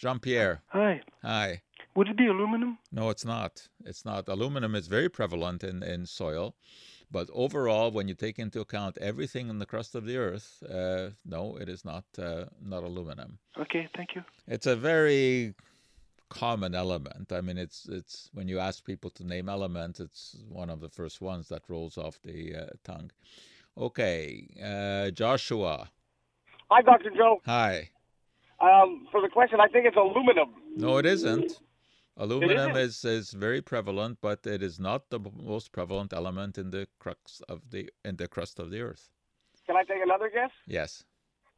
Jean 0.00 0.18
Pierre, 0.18 0.62
Hi. 0.68 1.02
hi. 1.22 1.60
Would 1.94 2.08
it 2.08 2.16
be 2.16 2.26
aluminum? 2.26 2.78
No, 2.90 3.10
it's 3.10 3.26
not. 3.26 3.68
It's 3.84 4.02
not. 4.02 4.28
Aluminum 4.28 4.74
is 4.74 4.86
very 4.86 5.10
prevalent 5.10 5.62
in, 5.62 5.82
in 5.82 6.06
soil, 6.06 6.54
but 7.10 7.28
overall, 7.34 7.90
when 7.90 8.08
you 8.08 8.14
take 8.14 8.38
into 8.38 8.60
account 8.60 8.96
everything 8.96 9.50
in 9.50 9.58
the 9.58 9.66
crust 9.66 9.94
of 9.94 10.06
the 10.06 10.16
earth, 10.16 10.62
uh, 10.62 11.10
no, 11.26 11.58
it 11.60 11.68
is 11.68 11.84
not 11.84 12.04
uh, 12.18 12.46
not 12.64 12.82
aluminum. 12.82 13.40
Okay, 13.58 13.90
thank 13.94 14.14
you. 14.14 14.22
It's 14.46 14.66
a 14.66 14.74
very 14.74 15.52
common 16.30 16.74
element. 16.74 17.30
I 17.30 17.42
mean, 17.42 17.58
it's 17.58 17.86
it's 17.86 18.30
when 18.32 18.48
you 18.48 18.58
ask 18.58 18.82
people 18.86 19.10
to 19.10 19.26
name 19.26 19.50
elements, 19.50 20.00
it's 20.00 20.34
one 20.48 20.70
of 20.70 20.80
the 20.80 20.88
first 20.88 21.20
ones 21.20 21.48
that 21.48 21.68
rolls 21.68 21.98
off 21.98 22.18
the 22.22 22.56
uh, 22.56 22.66
tongue. 22.84 23.10
Okay, 23.76 24.46
uh, 24.64 25.10
Joshua. 25.10 25.90
Hi, 26.70 26.80
Dr. 26.80 27.10
Joe. 27.10 27.42
Hi. 27.44 27.90
Um, 28.60 29.06
for 29.10 29.20
the 29.22 29.28
question, 29.28 29.58
I 29.60 29.68
think 29.68 29.86
it's 29.86 29.96
aluminum. 29.96 30.50
No, 30.76 30.98
it 30.98 31.06
isn't. 31.06 31.60
Aluminum 32.16 32.70
isn't? 32.76 32.76
is 32.76 33.04
is 33.04 33.30
very 33.32 33.62
prevalent, 33.62 34.18
but 34.20 34.46
it 34.46 34.62
is 34.62 34.78
not 34.78 35.08
the 35.08 35.20
most 35.42 35.72
prevalent 35.72 36.12
element 36.12 36.58
in 36.58 36.70
the 36.70 36.86
crux 36.98 37.40
of 37.48 37.70
the 37.70 37.88
in 38.04 38.16
the 38.16 38.28
crust 38.28 38.58
of 38.58 38.70
the 38.70 38.80
earth. 38.82 39.08
Can 39.66 39.76
I 39.76 39.84
take 39.84 40.02
another 40.02 40.28
guess? 40.28 40.50
Yes, 40.66 41.04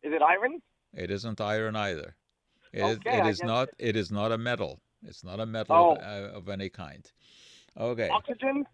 Is 0.03 0.13
it 0.13 0.23
iron? 0.23 0.61
it 0.95 1.11
isn't 1.11 1.41
iron 1.41 1.75
either. 1.75 2.15
It 2.73 2.85
is, 2.85 2.97
Okay, 2.99 3.19
it 3.19 3.27
is 3.27 3.43
not. 3.43 3.69
It 3.79 3.97
is 3.97 4.11
not 4.13 4.31
a 4.31 4.39
metal. 4.39 4.81
It's 5.05 5.25
not 5.25 5.41
a 5.41 5.47
metal 5.47 5.75
Oh. 5.77 5.93
of, 5.97 5.99
uh, 5.99 6.37
of 6.39 6.49
any 6.49 6.69
kind. 6.69 7.11
Okay. 7.77 8.09
Oxygen? 8.09 8.65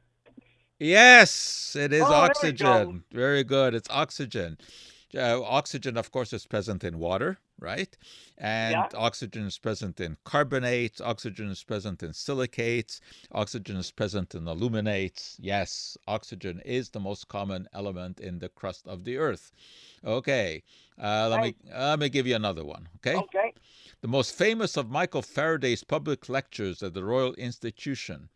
Yes, 0.78 1.74
it 1.74 1.92
is 1.92 2.03
Oh, 2.03 2.12
oxygen. 2.12 3.05
Very 3.11 3.42
good. 3.44 3.74
It's 3.74 3.88
oxygen. 3.90 4.59
Uh, 5.14 5.42
oxygen, 5.42 5.96
of 5.96 6.11
course, 6.11 6.32
is 6.32 6.46
present 6.46 6.84
in 6.84 6.98
water. 6.98 7.38
Right? 7.59 7.96
And 8.36 8.86
Yeah. 8.86 8.88
oxygen 8.94 9.44
is 9.46 9.59
present 9.59 10.00
in 10.00 10.16
carbonates, 10.24 11.00
oxygen 11.00 11.48
is 11.48 11.64
present 11.64 12.02
in 12.02 12.12
silicates, 12.12 13.00
oxygen 13.32 13.76
is 13.76 13.90
present 13.90 14.34
in 14.34 14.44
aluminates. 14.44 15.36
Yes, 15.40 15.96
oxygen 16.06 16.61
is 16.64 16.90
the 16.90 17.00
most 17.00 17.28
common 17.28 17.68
element 17.72 18.20
in 18.20 18.38
the 18.38 18.48
crust 18.48 18.86
of 18.86 19.04
the 19.04 19.16
earth. 19.18 19.52
Okay, 20.04 20.62
uh, 21.00 21.28
let 21.28 21.40
me 21.40 21.54
let 21.70 21.98
me 21.98 22.09
give 22.09 22.26
you 22.26 22.36
another 22.36 22.64
one. 22.64 22.88
Okay, 22.96 23.24
Okay. 23.24 23.54
the 24.00 24.09
most 24.09 24.34
famous 24.34 24.76
of 24.76 24.90
Michael 24.90 25.22
Faraday's 25.22 25.84
public 25.84 26.28
lectures 26.28 26.82
at 26.82 26.94
the 26.94 27.04
Royal 27.04 27.34
Institution 27.34 28.30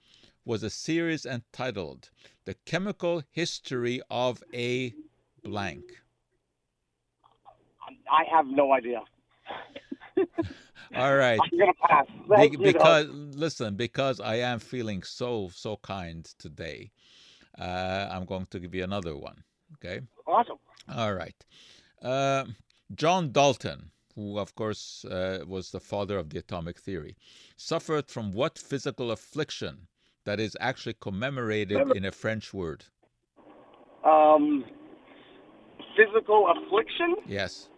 was 0.45 0.63
a 0.63 0.71
series 0.71 1.27
entitled 1.27 2.11
"The 2.45 2.55
Chemical 2.67 3.23
History 3.31 4.03
of 4.11 4.43
a 4.55 4.97
Blank." 5.45 6.02
I 8.11 8.25
have 8.35 8.47
no 8.47 8.73
idea. 8.73 9.03
All 10.97 11.17
right. 11.17 11.41
I'm 11.41 11.59
gonna 11.59 11.73
pass. 11.89 12.07
Be- 12.29 12.37
Thank 12.37 12.53
you, 12.53 12.59
though. 12.59 12.73
because 12.73 13.07
listen, 13.09 13.75
because 13.77 14.21
I 14.21 14.37
am 14.37 14.59
feeling 14.59 15.03
so 15.03 15.51
so 15.55 15.77
kind 15.79 16.25
today, 16.39 16.91
uh, 17.59 18.09
I'm 18.11 18.25
going 18.25 18.47
to 18.47 18.61
give 18.61 18.75
you 18.75 18.85
another 18.85 19.17
one. 19.17 19.43
Okay. 19.75 20.01
awesome. 20.27 20.59
All 20.95 21.15
right. 21.15 21.35
Uh, 22.03 22.45
John 22.95 23.33
Dalton, 23.33 23.91
who 24.15 24.39
of 24.39 24.55
course 24.55 25.05
uh, 25.07 25.45
was 25.47 25.71
the 25.71 25.81
father 25.81 26.19
of 26.19 26.31
the 26.31 26.39
atomic 26.39 26.79
theory, 26.79 27.17
suffered 27.57 28.11
from 28.11 28.33
what 28.33 28.59
physical 28.59 29.11
affliction 29.11 29.89
that 30.25 30.39
is 30.39 30.57
actually 30.61 30.95
commemorated 31.01 31.91
in 31.97 32.05
a 32.05 32.13
French 32.13 32.53
word? 32.53 32.85
Um, 34.05 34.65
physical 35.97 36.49
affliction 36.51 37.17
Yes. 37.27 37.69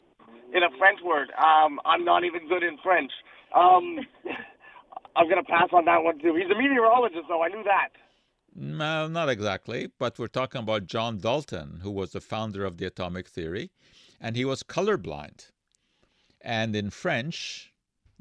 In 0.54 0.62
a 0.62 0.70
French 0.78 1.00
word. 1.04 1.30
Um, 1.36 1.80
I'm 1.84 2.04
not 2.04 2.24
even 2.24 2.48
good 2.48 2.62
in 2.62 2.78
French. 2.82 3.12
Um, 3.54 3.98
I'm 5.16 5.28
gonna 5.28 5.44
pass 5.44 5.68
on 5.72 5.84
that 5.84 6.02
one 6.02 6.18
too. 6.20 6.34
He's 6.34 6.50
a 6.50 6.58
meteorologist, 6.58 7.24
though. 7.28 7.42
I 7.42 7.48
knew 7.48 7.62
that. 7.64 7.90
No, 8.56 9.08
not 9.08 9.28
exactly, 9.28 9.90
but 9.98 10.18
we're 10.18 10.28
talking 10.28 10.60
about 10.60 10.86
John 10.86 11.18
Dalton, 11.18 11.80
who 11.82 11.90
was 11.90 12.12
the 12.12 12.20
founder 12.20 12.64
of 12.64 12.78
the 12.78 12.86
atomic 12.86 13.28
theory, 13.28 13.72
and 14.20 14.36
he 14.36 14.44
was 14.44 14.62
colorblind. 14.62 15.50
And 16.40 16.76
in 16.76 16.90
French, 16.90 17.72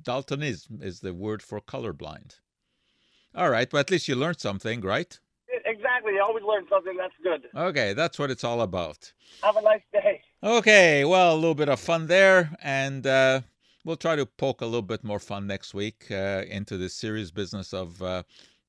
Daltonism 0.01 0.81
is 0.81 1.01
the 1.01 1.13
word 1.13 1.43
for 1.43 1.61
colorblind. 1.61 2.39
All 3.35 3.49
right, 3.49 3.69
but 3.69 3.79
at 3.79 3.91
least 3.91 4.07
you 4.07 4.15
learned 4.15 4.39
something, 4.39 4.81
right? 4.81 5.19
Exactly. 5.73 6.13
You 6.13 6.21
always 6.21 6.43
learn 6.43 6.65
something. 6.69 6.95
That's 6.97 7.13
good. 7.23 7.49
Okay, 7.55 7.93
that's 7.93 8.19
what 8.19 8.29
it's 8.29 8.43
all 8.43 8.61
about. 8.61 9.11
Have 9.41 9.57
a 9.57 9.61
nice 9.61 9.81
day. 9.91 10.21
Okay, 10.43 11.03
well, 11.03 11.33
a 11.33 11.35
little 11.35 11.55
bit 11.55 11.69
of 11.69 11.79
fun 11.79 12.05
there, 12.07 12.55
and 12.61 13.07
uh, 13.07 13.41
we'll 13.83 13.95
try 13.95 14.15
to 14.15 14.25
poke 14.25 14.61
a 14.61 14.65
little 14.65 14.81
bit 14.83 15.03
more 15.03 15.19
fun 15.19 15.47
next 15.47 15.73
week 15.73 16.05
uh, 16.11 16.43
into 16.47 16.77
the 16.77 16.89
serious 16.89 17.31
business 17.31 17.73
of 17.73 18.01
uh, 18.03 18.23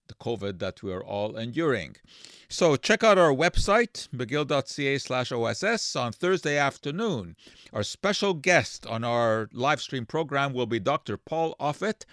the 0.09 0.15
COVID 0.15 0.59
that 0.59 0.83
we 0.83 0.93
are 0.93 1.03
all 1.03 1.37
enduring. 1.37 1.97
So 2.49 2.77
check 2.77 3.03
out 3.03 3.19
our 3.19 3.33
website, 3.33 4.09
mcgill.ca 4.11 4.99
slash 4.99 5.33
OSS 5.33 5.97
on 5.97 6.13
Thursday 6.13 6.57
afternoon. 6.57 7.37
Our 7.73 7.83
special 7.83 8.35
guest 8.35 8.87
on 8.87 9.03
our 9.03 9.49
live 9.53 9.81
stream 9.81 10.07
program 10.07 10.53
will 10.53 10.67
be 10.67 10.79
Dr. 10.79 11.17
Paul 11.17 11.57
Offit, 11.59 12.05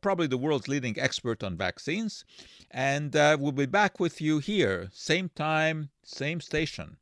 probably 0.00 0.26
the 0.26 0.38
world's 0.38 0.68
leading 0.68 0.98
expert 0.98 1.42
on 1.42 1.56
vaccines. 1.56 2.24
And 2.70 3.14
uh, 3.14 3.36
we'll 3.38 3.52
be 3.52 3.66
back 3.66 4.00
with 4.00 4.20
you 4.20 4.38
here, 4.38 4.88
same 4.92 5.28
time, 5.28 5.90
same 6.02 6.40
station. 6.40 6.96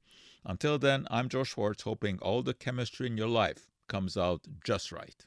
Until 0.45 0.79
then, 0.79 1.07
I'm 1.11 1.29
Joe 1.29 1.45
Schwartz, 1.45 1.83
hoping 1.83 2.19
all 2.19 2.43
the 2.43 2.55
chemistry 2.55 3.07
in 3.07 3.17
your 3.17 3.29
life 3.29 3.69
comes 3.87 4.17
out 4.17 4.47
just 4.65 4.91
right. 4.91 5.25